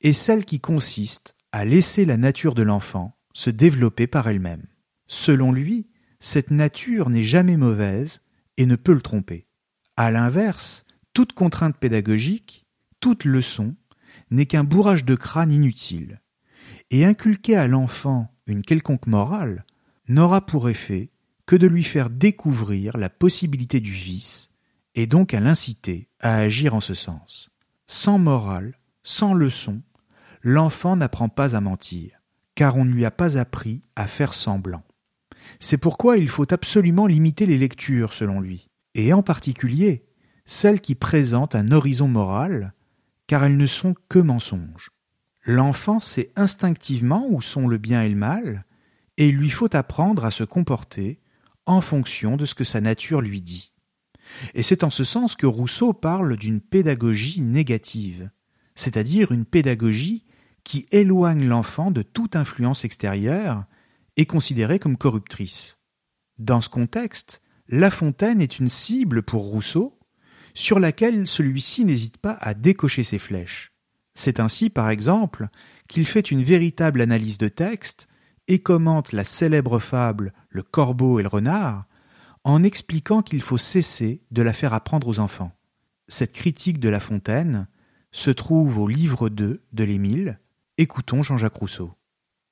est 0.00 0.14
celle 0.14 0.44
qui 0.44 0.60
consiste 0.60 1.36
à 1.52 1.64
laisser 1.64 2.06
la 2.06 2.16
nature 2.16 2.54
de 2.54 2.62
l'enfant 2.62 3.18
se 3.34 3.50
développer 3.50 4.06
par 4.06 4.26
elle-même. 4.28 4.66
Selon 5.06 5.52
lui, 5.52 5.88
cette 6.18 6.50
nature 6.50 7.10
n'est 7.10 7.24
jamais 7.24 7.56
mauvaise 7.56 8.22
et 8.56 8.66
ne 8.66 8.76
peut 8.76 8.92
le 8.92 9.00
tromper. 9.00 9.46
À 9.96 10.10
l'inverse, 10.10 10.84
toute 11.12 11.34
contrainte 11.34 11.76
pédagogique, 11.76 12.66
toute 13.00 13.24
leçon, 13.24 13.76
n'est 14.30 14.46
qu'un 14.46 14.64
bourrage 14.64 15.04
de 15.04 15.14
crâne 15.14 15.52
inutile. 15.52 16.20
Et 16.90 17.04
inculquer 17.04 17.56
à 17.56 17.66
l'enfant 17.66 18.34
une 18.46 18.62
quelconque 18.62 19.06
morale 19.06 19.66
n'aura 20.08 20.44
pour 20.44 20.68
effet 20.68 21.10
que 21.48 21.56
de 21.56 21.66
lui 21.66 21.82
faire 21.82 22.10
découvrir 22.10 22.98
la 22.98 23.08
possibilité 23.08 23.80
du 23.80 23.90
vice 23.90 24.50
et 24.94 25.06
donc 25.06 25.32
à 25.32 25.40
l'inciter 25.40 26.10
à 26.20 26.36
agir 26.36 26.74
en 26.74 26.82
ce 26.82 26.92
sens. 26.92 27.48
Sans 27.86 28.18
morale, 28.18 28.78
sans 29.02 29.32
leçon, 29.32 29.80
l'enfant 30.42 30.94
n'apprend 30.94 31.30
pas 31.30 31.56
à 31.56 31.62
mentir, 31.62 32.20
car 32.54 32.76
on 32.76 32.84
ne 32.84 32.92
lui 32.92 33.06
a 33.06 33.10
pas 33.10 33.38
appris 33.38 33.80
à 33.96 34.06
faire 34.06 34.34
semblant. 34.34 34.82
C'est 35.58 35.78
pourquoi 35.78 36.18
il 36.18 36.28
faut 36.28 36.52
absolument 36.52 37.06
limiter 37.06 37.46
les 37.46 37.56
lectures, 37.56 38.12
selon 38.12 38.40
lui, 38.40 38.68
et 38.94 39.14
en 39.14 39.22
particulier 39.22 40.04
celles 40.44 40.82
qui 40.82 40.94
présentent 40.94 41.54
un 41.54 41.72
horizon 41.72 42.08
moral, 42.08 42.74
car 43.26 43.44
elles 43.44 43.56
ne 43.56 43.66
sont 43.66 43.94
que 44.10 44.18
mensonges. 44.18 44.90
L'enfant 45.46 45.98
sait 45.98 46.30
instinctivement 46.36 47.26
où 47.30 47.40
sont 47.40 47.66
le 47.66 47.78
bien 47.78 48.02
et 48.02 48.10
le 48.10 48.16
mal, 48.16 48.66
et 49.16 49.28
il 49.28 49.36
lui 49.36 49.48
faut 49.48 49.74
apprendre 49.74 50.26
à 50.26 50.30
se 50.30 50.44
comporter 50.44 51.20
en 51.68 51.80
fonction 51.80 52.36
de 52.36 52.44
ce 52.44 52.54
que 52.54 52.64
sa 52.64 52.80
nature 52.80 53.20
lui 53.20 53.40
dit. 53.40 53.72
Et 54.54 54.62
c'est 54.62 54.84
en 54.84 54.90
ce 54.90 55.04
sens 55.04 55.36
que 55.36 55.46
Rousseau 55.46 55.92
parle 55.92 56.36
d'une 56.36 56.60
pédagogie 56.60 57.40
négative, 57.40 58.30
c'est-à-dire 58.74 59.32
une 59.32 59.44
pédagogie 59.44 60.24
qui 60.64 60.86
éloigne 60.90 61.46
l'enfant 61.46 61.90
de 61.90 62.02
toute 62.02 62.36
influence 62.36 62.84
extérieure 62.84 63.64
est 64.16 64.26
considérée 64.26 64.78
comme 64.78 64.96
corruptrice. 64.96 65.78
Dans 66.38 66.60
ce 66.60 66.68
contexte, 66.68 67.40
La 67.68 67.90
Fontaine 67.90 68.40
est 68.40 68.58
une 68.58 68.68
cible 68.68 69.22
pour 69.22 69.42
Rousseau, 69.42 69.98
sur 70.54 70.80
laquelle 70.80 71.26
celui-ci 71.26 71.84
n'hésite 71.84 72.18
pas 72.18 72.36
à 72.40 72.54
décocher 72.54 73.04
ses 73.04 73.18
flèches. 73.18 73.72
C'est 74.14 74.40
ainsi, 74.40 74.70
par 74.70 74.90
exemple, 74.90 75.48
qu'il 75.86 76.06
fait 76.06 76.30
une 76.30 76.42
véritable 76.42 77.00
analyse 77.00 77.38
de 77.38 77.48
texte 77.48 78.08
et 78.48 78.58
commente 78.58 79.12
la 79.12 79.24
célèbre 79.24 79.78
fable 79.78 80.32
Le 80.50 80.62
corbeau 80.62 81.20
et 81.20 81.22
le 81.22 81.28
renard 81.28 81.84
en 82.44 82.62
expliquant 82.62 83.22
qu'il 83.22 83.42
faut 83.42 83.58
cesser 83.58 84.22
de 84.30 84.42
la 84.42 84.52
faire 84.52 84.72
apprendre 84.72 85.06
aux 85.06 85.18
enfants. 85.18 85.52
Cette 86.08 86.32
critique 86.32 86.80
de 86.80 86.88
La 86.88 87.00
Fontaine 87.00 87.68
se 88.10 88.30
trouve 88.30 88.78
au 88.78 88.88
livre 88.88 89.28
2 89.28 89.62
de 89.70 89.84
l'Émile. 89.84 90.40
Écoutons 90.78 91.22
Jean-Jacques 91.22 91.56
Rousseau. 91.56 91.92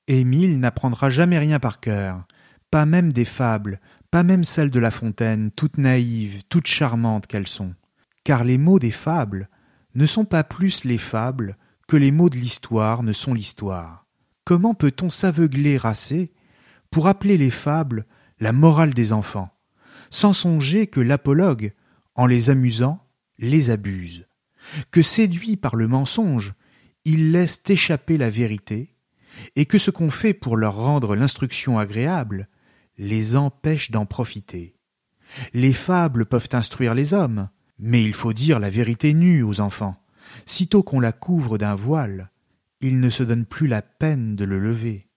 Émile 0.07 0.61
n'apprendra 0.61 1.09
jamais 1.09 1.39
rien 1.39 1.59
par 1.59 1.81
cœur, 1.81 2.27
pas 2.71 2.85
même 2.85 3.13
des 3.13 3.25
fables, 3.25 3.81
pas 4.11 4.23
même 4.23 4.45
celles 4.45 4.71
de 4.71 4.79
La 4.79 4.91
Fontaine, 4.91 5.51
toutes 5.51 5.79
naïves, 5.79 6.43
toutes 6.49 6.67
charmantes 6.67 7.27
qu'elles 7.27 7.49
sont. 7.49 7.75
Car 8.23 8.45
les 8.45 8.59
mots 8.59 8.79
des 8.79 8.93
fables 8.93 9.49
ne 9.95 10.07
sont 10.07 10.25
pas 10.25 10.45
plus 10.45 10.85
les 10.85 10.99
fables 10.99 11.57
que 11.89 11.97
les 11.97 12.11
mots 12.11 12.29
de 12.29 12.37
l'histoire 12.37 13.03
ne 13.03 13.13
sont 13.13 13.33
l'histoire. 13.33 14.06
Comment 14.47 14.75
peut-on 14.75 15.11
s'aveugler 15.11 15.77
assez 15.83 16.33
pour 16.93 17.09
appeler 17.09 17.37
les 17.37 17.51
fables 17.51 18.07
la 18.39 18.53
morale 18.53 18.95
des 18.95 19.13
enfants, 19.13 19.51
sans 20.09 20.33
songer 20.33 20.87
que 20.87 21.01
l'apologue, 21.01 21.75
en 22.15 22.27
les 22.27 22.49
amusant, 22.49 23.05
les 23.39 23.71
abuse, 23.71 24.25
que 24.93 25.03
séduit 25.03 25.57
par 25.57 25.75
le 25.75 25.89
mensonge, 25.89 26.55
il 27.05 27.33
laisse 27.33 27.61
échapper 27.67 28.19
la 28.19 28.31
vérité, 28.31 28.95
et 29.57 29.67
que 29.67 29.79
ce 29.79 29.91
qu'on 29.91 30.13
fait 30.13 30.33
pour 30.33 30.57
leur 30.57 30.77
rendre 30.77 31.17
l'instruction 31.17 31.77
agréable 31.77 32.49
les 32.99 33.35
empêche 33.35 33.91
d'en 33.91 34.07
profiter? 34.07 34.77
Les 35.55 35.73
fables 35.73 36.25
peuvent 36.25 36.51
instruire 36.53 36.95
les 36.95 37.15
hommes, 37.15 37.49
mais 37.81 38.05
il 38.05 38.15
faut 38.15 38.33
dire 38.33 38.61
la 38.61 38.71
vérité 38.71 39.13
nue 39.13 39.43
aux 39.43 39.59
enfants. 39.59 40.01
Sitôt 40.45 40.85
qu'on 40.85 41.01
la 41.01 41.11
couvre 41.11 41.59
d'un 41.59 41.75
voile, 41.75 42.31
il 42.87 43.01
ne 43.01 43.11
se 43.11 43.22
donne 43.22 43.47
plus 43.47 43.66
la 43.66 43.82
peine 43.82 44.37
de 44.37 44.45
le 44.45 44.59
lever. 44.59 45.09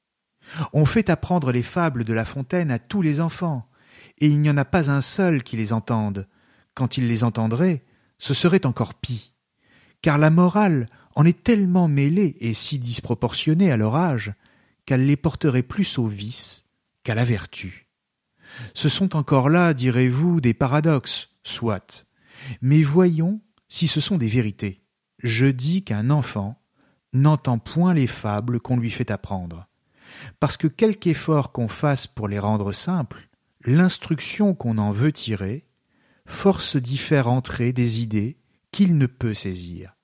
On 0.74 0.86
fait 0.86 1.10
apprendre 1.10 1.52
les 1.52 1.64
fables 1.64 2.04
de 2.04 2.14
La 2.14 2.26
Fontaine 2.26 2.72
à 2.72 2.80
tous 2.80 3.02
les 3.02 3.20
enfants, 3.20 3.70
et 4.18 4.28
il 4.28 4.40
n'y 4.42 4.50
en 4.50 4.58
a 4.58 4.66
pas 4.66 4.90
un 4.90 5.02
seul 5.02 5.44
qui 5.44 5.56
les 5.56 5.72
entende. 5.74 6.28
Quand 6.74 6.98
il 6.98 7.08
les 7.08 7.24
entendrait, 7.24 7.84
ce 8.18 8.34
serait 8.34 8.66
encore 8.66 8.96
pis. 8.96 9.36
Car 10.02 10.18
la 10.18 10.30
morale 10.30 10.88
en 11.16 11.26
est 11.26 11.44
tellement 11.44 11.88
mêlée 11.88 12.38
et 12.40 12.54
si 12.54 12.80
disproportionnée 12.80 13.72
à 13.72 13.78
leur 13.78 13.96
âge 13.96 14.34
qu'elle 14.86 15.06
les 15.06 15.18
porterait 15.18 15.64
plus 15.64 16.00
au 16.00 16.08
vice 16.08 16.66
qu'à 17.04 17.16
la 17.16 17.26
vertu. 17.26 17.88
Ce 18.74 18.90
sont 18.90 19.16
encore 19.16 19.50
là, 19.50 19.74
direz-vous, 19.74 20.42
des 20.42 20.54
paradoxes, 20.54 21.30
soit. 21.44 22.08
Mais 22.62 22.82
voyons 22.82 23.42
si 23.68 23.88
ce 23.88 24.00
sont 24.00 24.18
des 24.18 24.28
vérités. 24.28 24.82
Je 25.22 25.46
dis 25.46 25.84
qu'un 25.84 26.10
enfant 26.10 26.59
n'entend 27.14 27.60
point 27.60 27.94
les 27.94 28.08
fables 28.08 28.60
qu'on 28.60 28.78
lui 28.78 28.92
fait 28.92 29.12
apprendre. 29.12 29.68
Parce 30.40 30.58
que 30.58 30.68
quelque 30.68 31.08
effort 31.08 31.52
qu'on 31.52 31.68
fasse 31.68 32.08
pour 32.08 32.28
les 32.28 32.40
rendre 32.40 32.72
simples, 32.72 33.30
l'instruction 33.64 34.56
qu'on 34.56 34.78
en 34.78 34.92
veut 34.92 35.12
tirer 35.12 35.66
force 36.26 36.76
d'y 36.76 36.98
faire 36.98 37.28
entrer 37.28 37.74
des 37.74 38.02
idées 38.02 38.38
qu'il 38.72 38.98
ne 38.98 39.08
peut 39.08 39.34
saisir 39.34 39.96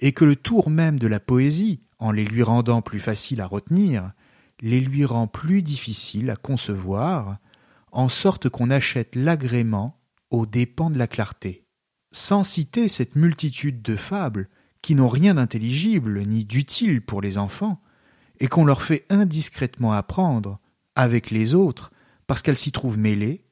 et 0.00 0.12
que 0.12 0.24
le 0.24 0.36
tour 0.36 0.70
même 0.70 0.98
de 0.98 1.06
la 1.06 1.20
poésie, 1.20 1.82
en 1.98 2.10
les 2.10 2.24
lui 2.24 2.42
rendant 2.42 2.82
plus 2.82 2.98
faciles 2.98 3.40
à 3.40 3.46
retenir, 3.46 4.12
les 4.60 4.80
lui 4.80 5.04
rend 5.04 5.26
plus 5.26 5.62
difficiles 5.62 6.30
à 6.30 6.36
concevoir, 6.36 7.38
en 7.92 8.08
sorte 8.08 8.48
qu'on 8.48 8.70
achète 8.70 9.14
l'agrément 9.14 10.00
aux 10.30 10.46
dépens 10.46 10.90
de 10.90 10.98
la 10.98 11.06
clarté. 11.06 11.66
Sans 12.12 12.42
citer 12.42 12.88
cette 12.88 13.16
multitude 13.16 13.82
de 13.82 13.96
fables 13.96 14.48
qui 14.82 14.94
n'ont 14.94 15.08
rien 15.08 15.34
d'intelligible 15.34 16.22
ni 16.26 16.44
d'utile 16.44 17.02
pour 17.02 17.20
les 17.20 17.38
enfants, 17.38 17.80
et 18.38 18.48
qu'on 18.48 18.64
leur 18.64 18.82
fait 18.82 19.04
indiscrètement 19.10 19.92
apprendre, 19.92 20.58
avec 20.96 21.30
les 21.30 21.54
autres, 21.54 21.90
parce 22.26 22.42
qu'elles 22.42 22.56
s'y 22.56 22.72
trouvent 22.72 22.98
mêlées, 22.98 23.44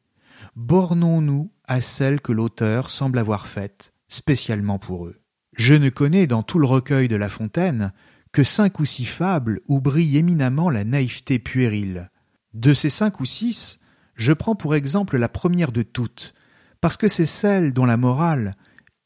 bornons-nous 0.56 1.50
à 1.66 1.80
celles 1.80 2.20
que 2.20 2.32
l'auteur 2.32 2.90
semble 2.90 3.18
avoir 3.18 3.46
faites 3.46 3.92
spécialement 4.08 4.78
pour 4.78 5.06
eux. 5.06 5.16
Je 5.56 5.74
ne 5.74 5.90
connais 5.90 6.26
dans 6.26 6.42
tout 6.42 6.58
le 6.58 6.66
recueil 6.66 7.08
de 7.08 7.16
La 7.16 7.28
Fontaine 7.28 7.92
que 8.32 8.44
cinq 8.44 8.80
ou 8.80 8.84
six 8.84 9.04
fables 9.04 9.60
où 9.68 9.80
brille 9.80 10.16
éminemment 10.16 10.70
la 10.70 10.84
naïveté 10.84 11.38
puérile. 11.38 12.10
De 12.54 12.74
ces 12.74 12.90
cinq 12.90 13.20
ou 13.20 13.24
six, 13.24 13.78
je 14.14 14.32
prends 14.32 14.54
pour 14.54 14.74
exemple 14.74 15.16
la 15.16 15.28
première 15.28 15.72
de 15.72 15.82
toutes, 15.82 16.34
parce 16.80 16.96
que 16.96 17.08
c'est 17.08 17.26
celle 17.26 17.72
dont 17.72 17.86
la 17.86 17.96
morale 17.96 18.54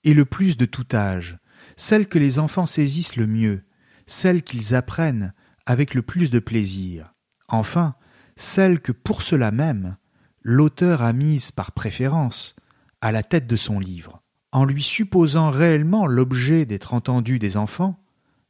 est 0.04 0.14
le 0.14 0.24
plus 0.24 0.56
de 0.56 0.64
tout 0.64 0.86
âge, 0.94 1.38
celle 1.76 2.06
que 2.06 2.18
les 2.18 2.38
enfants 2.38 2.66
saisissent 2.66 3.16
le 3.16 3.26
mieux, 3.26 3.64
celle 4.06 4.42
qu'ils 4.42 4.74
apprennent 4.74 5.32
avec 5.66 5.94
le 5.94 6.02
plus 6.02 6.30
de 6.30 6.38
plaisir. 6.38 7.14
Enfin, 7.48 7.94
celle 8.36 8.80
que 8.80 8.92
pour 8.92 9.22
cela 9.22 9.50
même, 9.50 9.96
l'auteur 10.42 11.02
a 11.02 11.12
mise 11.12 11.50
par 11.50 11.72
préférence 11.72 12.56
à 13.00 13.12
la 13.12 13.22
tête 13.22 13.46
de 13.46 13.56
son 13.56 13.78
livre 13.78 14.22
en 14.52 14.66
lui 14.66 14.82
supposant 14.82 15.50
réellement 15.50 16.06
l'objet 16.06 16.66
d'être 16.66 16.92
entendu 16.94 17.38
des 17.38 17.56
enfants, 17.56 17.98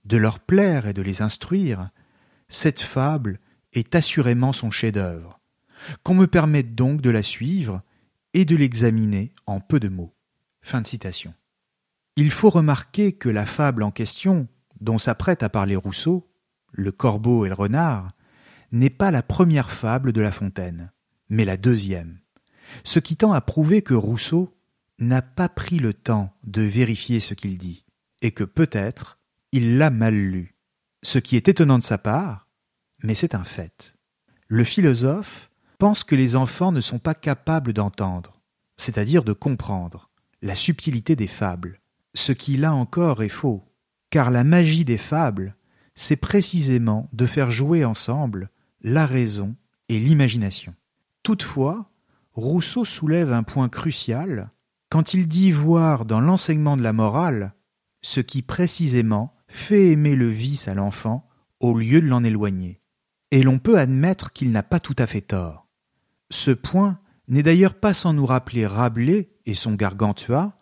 de 0.04 0.16
leur 0.16 0.40
plaire 0.40 0.86
et 0.86 0.92
de 0.92 1.02
les 1.02 1.22
instruire, 1.22 1.90
cette 2.48 2.82
fable 2.82 3.38
est 3.72 3.94
assurément 3.94 4.52
son 4.52 4.70
chef-d'œuvre. 4.70 5.40
Qu'on 6.02 6.14
me 6.14 6.26
permette 6.26 6.74
donc 6.74 7.00
de 7.00 7.10
la 7.10 7.22
suivre 7.22 7.82
et 8.34 8.44
de 8.44 8.56
l'examiner 8.56 9.32
en 9.46 9.60
peu 9.60 9.80
de 9.80 9.88
mots. 9.88 10.14
Fin 10.60 10.80
de 10.80 10.86
citation. 10.86 11.34
Il 12.16 12.30
faut 12.30 12.50
remarquer 12.50 13.12
que 13.12 13.28
la 13.28 13.46
fable 13.46 13.82
en 13.82 13.90
question, 13.90 14.48
dont 14.80 14.98
s'apprête 14.98 15.42
à 15.42 15.48
parler 15.48 15.76
Rousseau, 15.76 16.30
le 16.72 16.92
corbeau 16.92 17.46
et 17.46 17.48
le 17.48 17.54
renard, 17.54 18.08
n'est 18.70 18.90
pas 18.90 19.10
la 19.10 19.22
première 19.22 19.70
fable 19.70 20.12
de 20.12 20.20
La 20.20 20.32
Fontaine, 20.32 20.92
mais 21.28 21.44
la 21.44 21.56
deuxième, 21.56 22.18
ce 22.84 22.98
qui 22.98 23.16
tend 23.16 23.32
à 23.32 23.40
prouver 23.40 23.82
que 23.82 23.94
Rousseau 23.94 24.54
n'a 24.98 25.22
pas 25.22 25.48
pris 25.48 25.78
le 25.78 25.94
temps 25.94 26.34
de 26.44 26.62
vérifier 26.62 27.20
ce 27.20 27.34
qu'il 27.34 27.58
dit, 27.58 27.84
et 28.20 28.30
que 28.30 28.44
peut-être 28.44 29.18
il 29.52 29.78
l'a 29.78 29.90
mal 29.90 30.14
lu. 30.14 30.54
Ce 31.02 31.18
qui 31.18 31.36
est 31.36 31.48
étonnant 31.48 31.78
de 31.78 31.84
sa 31.84 31.98
part, 31.98 32.46
mais 33.02 33.14
c'est 33.14 33.34
un 33.34 33.44
fait. 33.44 33.96
Le 34.48 34.64
philosophe 34.64 35.50
pense 35.78 36.04
que 36.04 36.14
les 36.14 36.36
enfants 36.36 36.72
ne 36.72 36.80
sont 36.80 36.98
pas 36.98 37.14
capables 37.14 37.72
d'entendre, 37.72 38.40
c'est-à-dire 38.76 39.24
de 39.24 39.32
comprendre, 39.32 40.10
la 40.40 40.54
subtilité 40.54 41.16
des 41.16 41.26
fables. 41.26 41.81
Ce 42.14 42.32
qui 42.32 42.56
là 42.56 42.74
encore 42.74 43.22
est 43.22 43.28
faux, 43.28 43.64
car 44.10 44.30
la 44.30 44.44
magie 44.44 44.84
des 44.84 44.98
fables, 44.98 45.56
c'est 45.94 46.16
précisément 46.16 47.08
de 47.12 47.26
faire 47.26 47.50
jouer 47.50 47.84
ensemble 47.84 48.50
la 48.82 49.06
raison 49.06 49.54
et 49.88 49.98
l'imagination. 49.98 50.74
Toutefois, 51.22 51.90
Rousseau 52.34 52.84
soulève 52.84 53.32
un 53.32 53.42
point 53.42 53.68
crucial 53.68 54.50
quand 54.90 55.14
il 55.14 55.28
dit 55.28 55.52
voir 55.52 56.04
dans 56.04 56.20
l'enseignement 56.20 56.76
de 56.76 56.82
la 56.82 56.92
morale 56.92 57.54
ce 58.02 58.20
qui 58.20 58.42
précisément 58.42 59.34
fait 59.48 59.90
aimer 59.90 60.16
le 60.16 60.28
vice 60.28 60.68
à 60.68 60.74
l'enfant 60.74 61.28
au 61.60 61.78
lieu 61.78 62.00
de 62.00 62.08
l'en 62.08 62.24
éloigner. 62.24 62.80
Et 63.30 63.42
l'on 63.42 63.58
peut 63.58 63.78
admettre 63.78 64.32
qu'il 64.32 64.50
n'a 64.50 64.62
pas 64.62 64.80
tout 64.80 64.96
à 64.98 65.06
fait 65.06 65.20
tort. 65.20 65.68
Ce 66.30 66.50
point 66.50 66.98
n'est 67.28 67.42
d'ailleurs 67.42 67.74
pas 67.74 67.94
sans 67.94 68.12
nous 68.12 68.26
rappeler 68.26 68.66
Rabelais 68.66 69.30
et 69.46 69.54
son 69.54 69.74
Gargantua, 69.74 70.56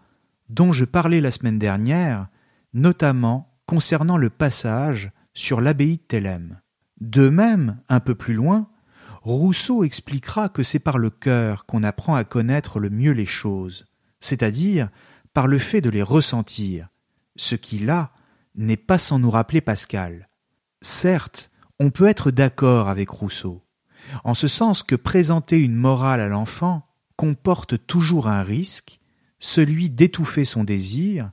dont 0.51 0.73
je 0.73 0.85
parlais 0.85 1.21
la 1.21 1.31
semaine 1.31 1.59
dernière, 1.59 2.27
notamment 2.75 3.57
concernant 3.67 4.17
le 4.17 4.31
passage 4.31 5.13
sur 5.33 5.61
l'abbaye 5.61 5.97
de 5.97 6.03
Thélème. 6.03 6.61
De 7.01 7.29
même, 7.29 7.81
un 7.89 8.01
peu 8.01 8.17
plus 8.17 8.35
loin, 8.35 8.69
Rousseau 9.23 9.85
expliquera 9.85 10.49
que 10.49 10.65
c'est 10.65 10.81
par 10.81 10.99
le 10.99 11.11
cœur 11.11 11.67
qu'on 11.67 11.85
apprend 11.85 12.17
à 12.17 12.25
connaître 12.25 12.81
le 12.81 12.91
mieux 12.91 13.13
les 13.13 13.27
choses, 13.27 13.87
c'est-à-dire 14.19 14.89
par 15.33 15.47
le 15.47 15.59
fait 15.59 15.81
de 15.81 15.91
les 15.91 16.03
ressentir, 16.03 16.89
ce 17.37 17.55
qui 17.55 17.79
là 17.79 18.11
n'est 18.57 18.77
pas 18.77 18.99
sans 18.99 19.21
nous 19.21 19.31
rappeler 19.31 19.61
Pascal. 19.61 20.29
Certes, 20.81 21.51
on 21.79 21.91
peut 21.91 22.09
être 22.09 22.33
d'accord 22.33 22.89
avec 22.89 23.09
Rousseau, 23.11 23.63
en 24.25 24.35
ce 24.35 24.49
sens 24.49 24.83
que 24.83 24.97
présenter 24.97 25.63
une 25.63 25.77
morale 25.77 26.21
à 26.21 26.29
l'enfant 26.29 26.83
comporte 27.17 27.87
toujours 27.87 28.27
un 28.27 28.43
risque, 28.43 29.00
celui 29.41 29.91
d'étouffer 29.91 30.45
son 30.45 30.63
désir, 30.63 31.33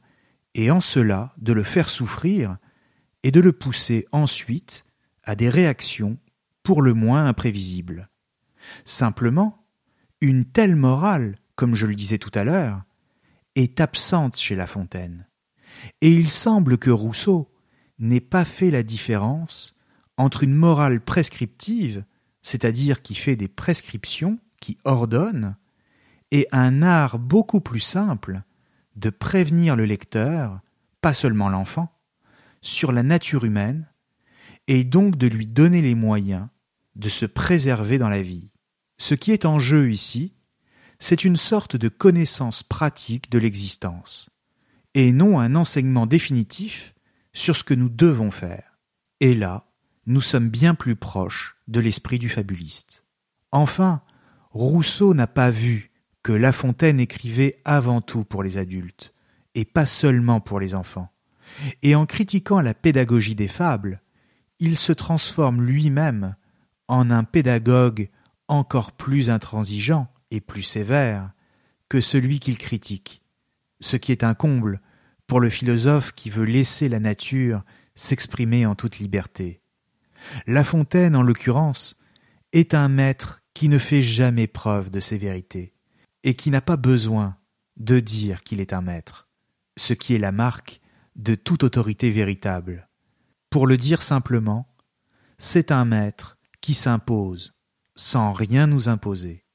et 0.55 0.71
en 0.71 0.81
cela 0.81 1.33
de 1.37 1.53
le 1.53 1.63
faire 1.63 1.89
souffrir, 1.89 2.57
et 3.21 3.31
de 3.31 3.39
le 3.39 3.51
pousser 3.51 4.07
ensuite 4.11 4.85
à 5.23 5.35
des 5.35 5.49
réactions 5.49 6.17
pour 6.63 6.81
le 6.81 6.93
moins 6.93 7.27
imprévisibles. 7.27 8.09
Simplement, 8.85 9.67
une 10.21 10.45
telle 10.45 10.75
morale, 10.75 11.35
comme 11.55 11.75
je 11.75 11.85
le 11.85 11.95
disais 11.95 12.17
tout 12.17 12.31
à 12.33 12.43
l'heure, 12.43 12.83
est 13.55 13.79
absente 13.79 14.37
chez 14.37 14.55
La 14.55 14.67
Fontaine. 14.67 15.27
Et 16.01 16.11
il 16.11 16.29
semble 16.29 16.77
que 16.77 16.89
Rousseau 16.89 17.51
n'ait 17.99 18.19
pas 18.19 18.45
fait 18.45 18.71
la 18.71 18.83
différence 18.83 19.75
entre 20.17 20.43
une 20.43 20.55
morale 20.55 21.01
prescriptive, 21.01 22.03
c'est-à-dire 22.41 23.01
qui 23.01 23.15
fait 23.15 23.35
des 23.35 23.47
prescriptions, 23.47 24.39
qui 24.59 24.77
ordonne, 24.85 25.55
et 26.31 26.47
un 26.51 26.81
art 26.81 27.19
beaucoup 27.19 27.61
plus 27.61 27.79
simple 27.79 28.41
de 28.95 29.09
prévenir 29.09 29.75
le 29.75 29.85
lecteur, 29.85 30.59
pas 31.01 31.13
seulement 31.13 31.49
l'enfant, 31.49 31.91
sur 32.61 32.91
la 32.91 33.03
nature 33.03 33.45
humaine, 33.45 33.87
et 34.67 34.83
donc 34.83 35.17
de 35.17 35.27
lui 35.27 35.47
donner 35.47 35.81
les 35.81 35.95
moyens 35.95 36.47
de 36.95 37.09
se 37.09 37.25
préserver 37.25 37.97
dans 37.97 38.09
la 38.09 38.21
vie. 38.21 38.51
Ce 38.97 39.13
qui 39.13 39.31
est 39.31 39.45
en 39.45 39.59
jeu 39.59 39.91
ici, 39.91 40.33
c'est 40.99 41.23
une 41.23 41.37
sorte 41.37 41.75
de 41.75 41.89
connaissance 41.89 42.63
pratique 42.63 43.29
de 43.31 43.37
l'existence 43.37 44.29
et 44.95 45.11
non 45.11 45.39
un 45.39 45.55
enseignement 45.55 46.07
définitif 46.07 46.95
sur 47.33 47.55
ce 47.55 47.63
que 47.63 47.75
nous 47.75 47.89
devons 47.89 48.31
faire. 48.31 48.79
Et 49.19 49.35
là, 49.35 49.67
nous 50.07 50.21
sommes 50.21 50.49
bien 50.49 50.73
plus 50.73 50.95
proches 50.95 51.57
de 51.67 51.79
l'esprit 51.79 52.17
du 52.17 52.29
fabuliste. 52.29 53.05
Enfin, 53.51 54.01
Rousseau 54.51 55.13
n'a 55.13 55.27
pas 55.27 55.51
vu 55.51 55.86
que 56.27 56.33
La 56.33 56.51
Fontaine 56.51 56.99
écrivait 56.99 57.61
avant 57.63 58.01
tout 58.01 58.25
pour 58.25 58.43
les 58.43 58.57
adultes, 58.57 59.13
et 59.55 59.63
pas 59.63 59.85
seulement 59.85 60.41
pour 60.41 60.59
les 60.59 60.75
enfants. 60.75 61.09
Et 61.83 61.95
en 61.95 62.05
critiquant 62.05 62.59
la 62.59 62.73
pédagogie 62.73 63.33
des 63.33 63.47
fables, 63.47 64.01
il 64.59 64.75
se 64.75 64.91
transforme 64.91 65.65
lui-même 65.65 66.35
en 66.89 67.11
un 67.11 67.23
pédagogue 67.23 68.09
encore 68.49 68.91
plus 68.91 69.29
intransigeant 69.29 70.09
et 70.29 70.41
plus 70.41 70.63
sévère 70.63 71.31
que 71.87 72.01
celui 72.01 72.41
qu'il 72.41 72.57
critique, 72.57 73.21
ce 73.79 73.95
qui 73.95 74.11
est 74.11 74.25
un 74.25 74.33
comble 74.33 74.81
pour 75.27 75.39
le 75.39 75.49
philosophe 75.49 76.11
qui 76.11 76.29
veut 76.29 76.43
laisser 76.43 76.89
la 76.89 76.99
nature 76.99 77.63
s'exprimer 77.95 78.65
en 78.65 78.75
toute 78.75 78.99
liberté. 78.99 79.61
La 80.45 80.65
Fontaine, 80.65 81.15
en 81.15 81.23
l'occurrence, 81.23 81.97
est 82.51 82.73
un 82.73 82.89
maître 82.89 83.43
qui 83.53 83.69
ne 83.69 83.77
fait 83.77 84.01
jamais 84.01 84.47
preuve 84.47 84.89
de 84.89 84.99
ses 84.99 85.17
vérités, 85.17 85.73
et 86.23 86.35
qui 86.35 86.51
n'a 86.51 86.61
pas 86.61 86.77
besoin 86.77 87.37
de 87.77 87.99
dire 87.99 88.43
qu'il 88.43 88.59
est 88.59 88.73
un 88.73 88.81
maître, 88.81 89.27
ce 89.77 89.93
qui 89.93 90.15
est 90.15 90.19
la 90.19 90.31
marque 90.31 90.81
de 91.15 91.35
toute 91.35 91.63
autorité 91.63 92.09
véritable. 92.11 92.89
Pour 93.49 93.67
le 93.67 93.77
dire 93.77 94.01
simplement, 94.01 94.67
c'est 95.37 95.71
un 95.71 95.85
maître 95.85 96.37
qui 96.61 96.73
s'impose, 96.73 97.53
sans 97.95 98.33
rien 98.33 98.67
nous 98.67 98.89
imposer, 98.89 99.45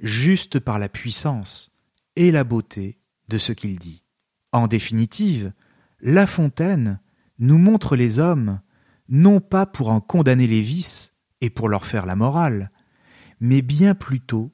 juste 0.00 0.58
par 0.58 0.78
la 0.78 0.88
puissance 0.88 1.70
et 2.16 2.30
la 2.32 2.44
beauté 2.44 3.00
de 3.28 3.38
ce 3.38 3.52
qu'il 3.52 3.78
dit. 3.78 4.04
En 4.52 4.66
définitive, 4.66 5.52
La 6.00 6.26
Fontaine 6.26 7.00
nous 7.38 7.58
montre 7.58 7.96
les 7.96 8.18
hommes 8.18 8.60
non 9.08 9.40
pas 9.40 9.66
pour 9.66 9.90
en 9.90 10.00
condamner 10.00 10.46
les 10.46 10.62
vices 10.62 11.14
et 11.40 11.50
pour 11.50 11.68
leur 11.68 11.86
faire 11.86 12.06
la 12.06 12.16
morale, 12.16 12.70
mais 13.40 13.62
bien 13.62 13.94
plutôt 13.94 14.52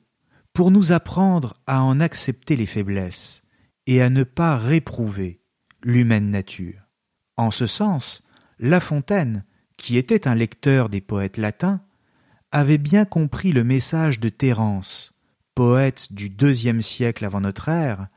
pour 0.56 0.70
nous 0.70 0.90
apprendre 0.90 1.52
à 1.66 1.82
en 1.82 2.00
accepter 2.00 2.56
les 2.56 2.64
faiblesses 2.64 3.42
et 3.86 4.00
à 4.00 4.08
ne 4.08 4.24
pas 4.24 4.56
réprouver 4.56 5.42
l'humaine 5.82 6.30
nature. 6.30 6.80
En 7.36 7.50
ce 7.50 7.66
sens, 7.66 8.24
La 8.58 8.80
Fontaine, 8.80 9.44
qui 9.76 9.98
était 9.98 10.26
un 10.26 10.34
lecteur 10.34 10.88
des 10.88 11.02
poètes 11.02 11.36
latins, 11.36 11.82
avait 12.52 12.78
bien 12.78 13.04
compris 13.04 13.52
le 13.52 13.64
message 13.64 14.18
de 14.18 14.30
Terence, 14.30 15.12
poète 15.54 16.14
du 16.14 16.30
deuxième 16.30 16.80
siècle 16.80 17.26
avant 17.26 17.42
notre 17.42 17.68
ère, 17.68 18.08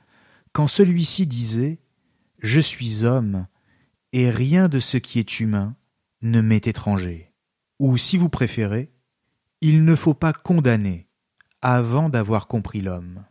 quand 0.54 0.68
celui-ci 0.68 1.28
disait 1.28 1.82
Je 2.38 2.62
suis 2.62 3.04
homme, 3.04 3.48
et 4.14 4.32
rien 4.32 4.70
de 4.70 4.80
ce 4.80 4.96
qui 4.96 5.20
est 5.20 5.42
humain 5.42 5.76
ne 6.22 6.40
m'est 6.40 6.68
étranger. 6.68 7.34
Ou 7.80 7.98
si 7.98 8.16
vous 8.16 8.30
préférez, 8.30 8.94
il 9.60 9.84
ne 9.84 9.94
faut 9.94 10.14
pas 10.14 10.32
condamner 10.32 11.09
avant 11.62 12.10
d'avoir 12.10 12.47
compris 12.47 12.82
l'homme. 12.82 13.24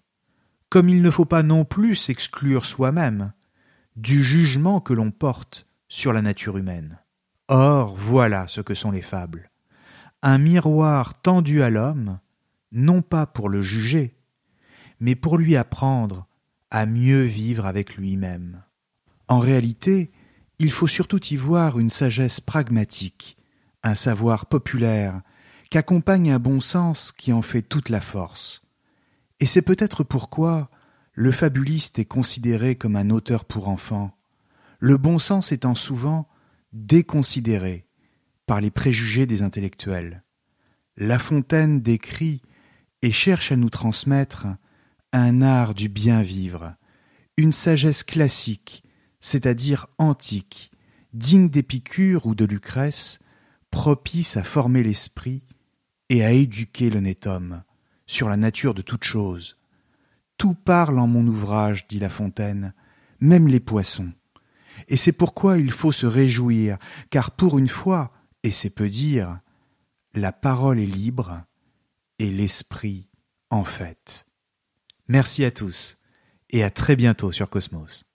Comme 0.70 0.88
il 0.88 1.02
ne 1.02 1.10
faut 1.10 1.24
pas 1.24 1.42
non 1.42 1.64
plus 1.64 1.96
s'exclure 1.96 2.64
soi-même 2.64 3.32
du 3.96 4.22
jugement 4.22 4.80
que 4.80 4.92
l'on 4.92 5.10
porte 5.10 5.66
sur 5.88 6.12
la 6.12 6.22
nature 6.22 6.56
humaine. 6.58 6.98
Or, 7.48 7.96
voilà 7.96 8.46
ce 8.46 8.60
que 8.60 8.74
sont 8.74 8.90
les 8.90 9.02
fables. 9.02 9.50
Un 10.22 10.38
miroir 10.38 11.20
tendu 11.20 11.62
à 11.62 11.70
l'homme, 11.70 12.18
non 12.72 13.02
pas 13.02 13.26
pour 13.26 13.48
le 13.48 13.62
juger, 13.62 14.16
mais 15.00 15.14
pour 15.14 15.38
lui 15.38 15.56
apprendre 15.56 16.26
à 16.70 16.86
mieux 16.86 17.22
vivre 17.22 17.66
avec 17.66 17.96
lui-même. 17.96 18.62
En 19.28 19.38
réalité, 19.38 20.10
il 20.58 20.72
faut 20.72 20.86
surtout 20.86 21.24
y 21.26 21.36
voir 21.36 21.78
une 21.78 21.90
sagesse 21.90 22.40
pragmatique, 22.40 23.36
un 23.82 23.94
savoir 23.94 24.46
populaire, 24.46 25.22
qu'accompagne 25.70 26.30
un 26.30 26.38
bon 26.38 26.60
sens 26.60 27.12
qui 27.12 27.32
en 27.32 27.42
fait 27.42 27.62
toute 27.62 27.88
la 27.88 28.00
force. 28.00 28.62
Et 29.40 29.46
c'est 29.46 29.62
peut-être 29.62 30.04
pourquoi 30.04 30.70
le 31.12 31.32
fabuliste 31.32 31.98
est 31.98 32.04
considéré 32.04 32.76
comme 32.76 32.96
un 32.96 33.10
auteur 33.10 33.44
pour 33.44 33.68
enfants, 33.68 34.16
le 34.78 34.96
bon 34.96 35.18
sens 35.18 35.52
étant 35.52 35.74
souvent 35.74 36.28
déconsidéré 36.72 37.86
par 38.46 38.60
les 38.60 38.70
préjugés 38.70 39.26
des 39.26 39.42
intellectuels. 39.42 40.22
La 40.96 41.18
Fontaine 41.18 41.80
décrit 41.80 42.42
et 43.02 43.12
cherche 43.12 43.52
à 43.52 43.56
nous 43.56 43.70
transmettre 43.70 44.46
un 45.12 45.42
art 45.42 45.74
du 45.74 45.88
bien 45.88 46.22
vivre, 46.22 46.74
une 47.36 47.52
sagesse 47.52 48.02
classique, 48.02 48.82
c'est-à-dire 49.20 49.86
antique, 49.98 50.70
digne 51.12 51.48
d'Épicure 51.48 52.26
ou 52.26 52.34
de 52.34 52.44
Lucrèce, 52.44 53.18
propice 53.70 54.36
à 54.36 54.42
former 54.42 54.82
l'esprit 54.82 55.42
et 56.08 56.24
à 56.24 56.32
éduquer 56.32 56.90
l'honnête 56.90 57.26
homme 57.26 57.62
sur 58.06 58.28
la 58.28 58.36
nature 58.36 58.74
de 58.74 58.82
toute 58.82 59.04
chose. 59.04 59.56
Tout 60.36 60.54
parle 60.54 60.98
en 60.98 61.06
mon 61.06 61.26
ouvrage, 61.26 61.86
dit 61.88 61.98
La 61.98 62.10
Fontaine, 62.10 62.74
même 63.20 63.48
les 63.48 63.60
poissons. 63.60 64.12
Et 64.86 64.96
c'est 64.96 65.12
pourquoi 65.12 65.58
il 65.58 65.72
faut 65.72 65.92
se 65.92 66.06
réjouir, 66.06 66.78
car 67.10 67.32
pour 67.32 67.58
une 67.58 67.68
fois, 67.68 68.12
et 68.42 68.52
c'est 68.52 68.70
peu 68.70 68.88
dire, 68.88 69.40
la 70.14 70.32
parole 70.32 70.78
est 70.78 70.86
libre 70.86 71.42
et 72.18 72.30
l'esprit 72.30 73.08
en 73.50 73.64
fait. 73.64 74.26
Merci 75.08 75.44
à 75.44 75.50
tous 75.50 75.98
et 76.50 76.62
à 76.62 76.70
très 76.70 76.96
bientôt 76.96 77.32
sur 77.32 77.50
Cosmos. 77.50 78.07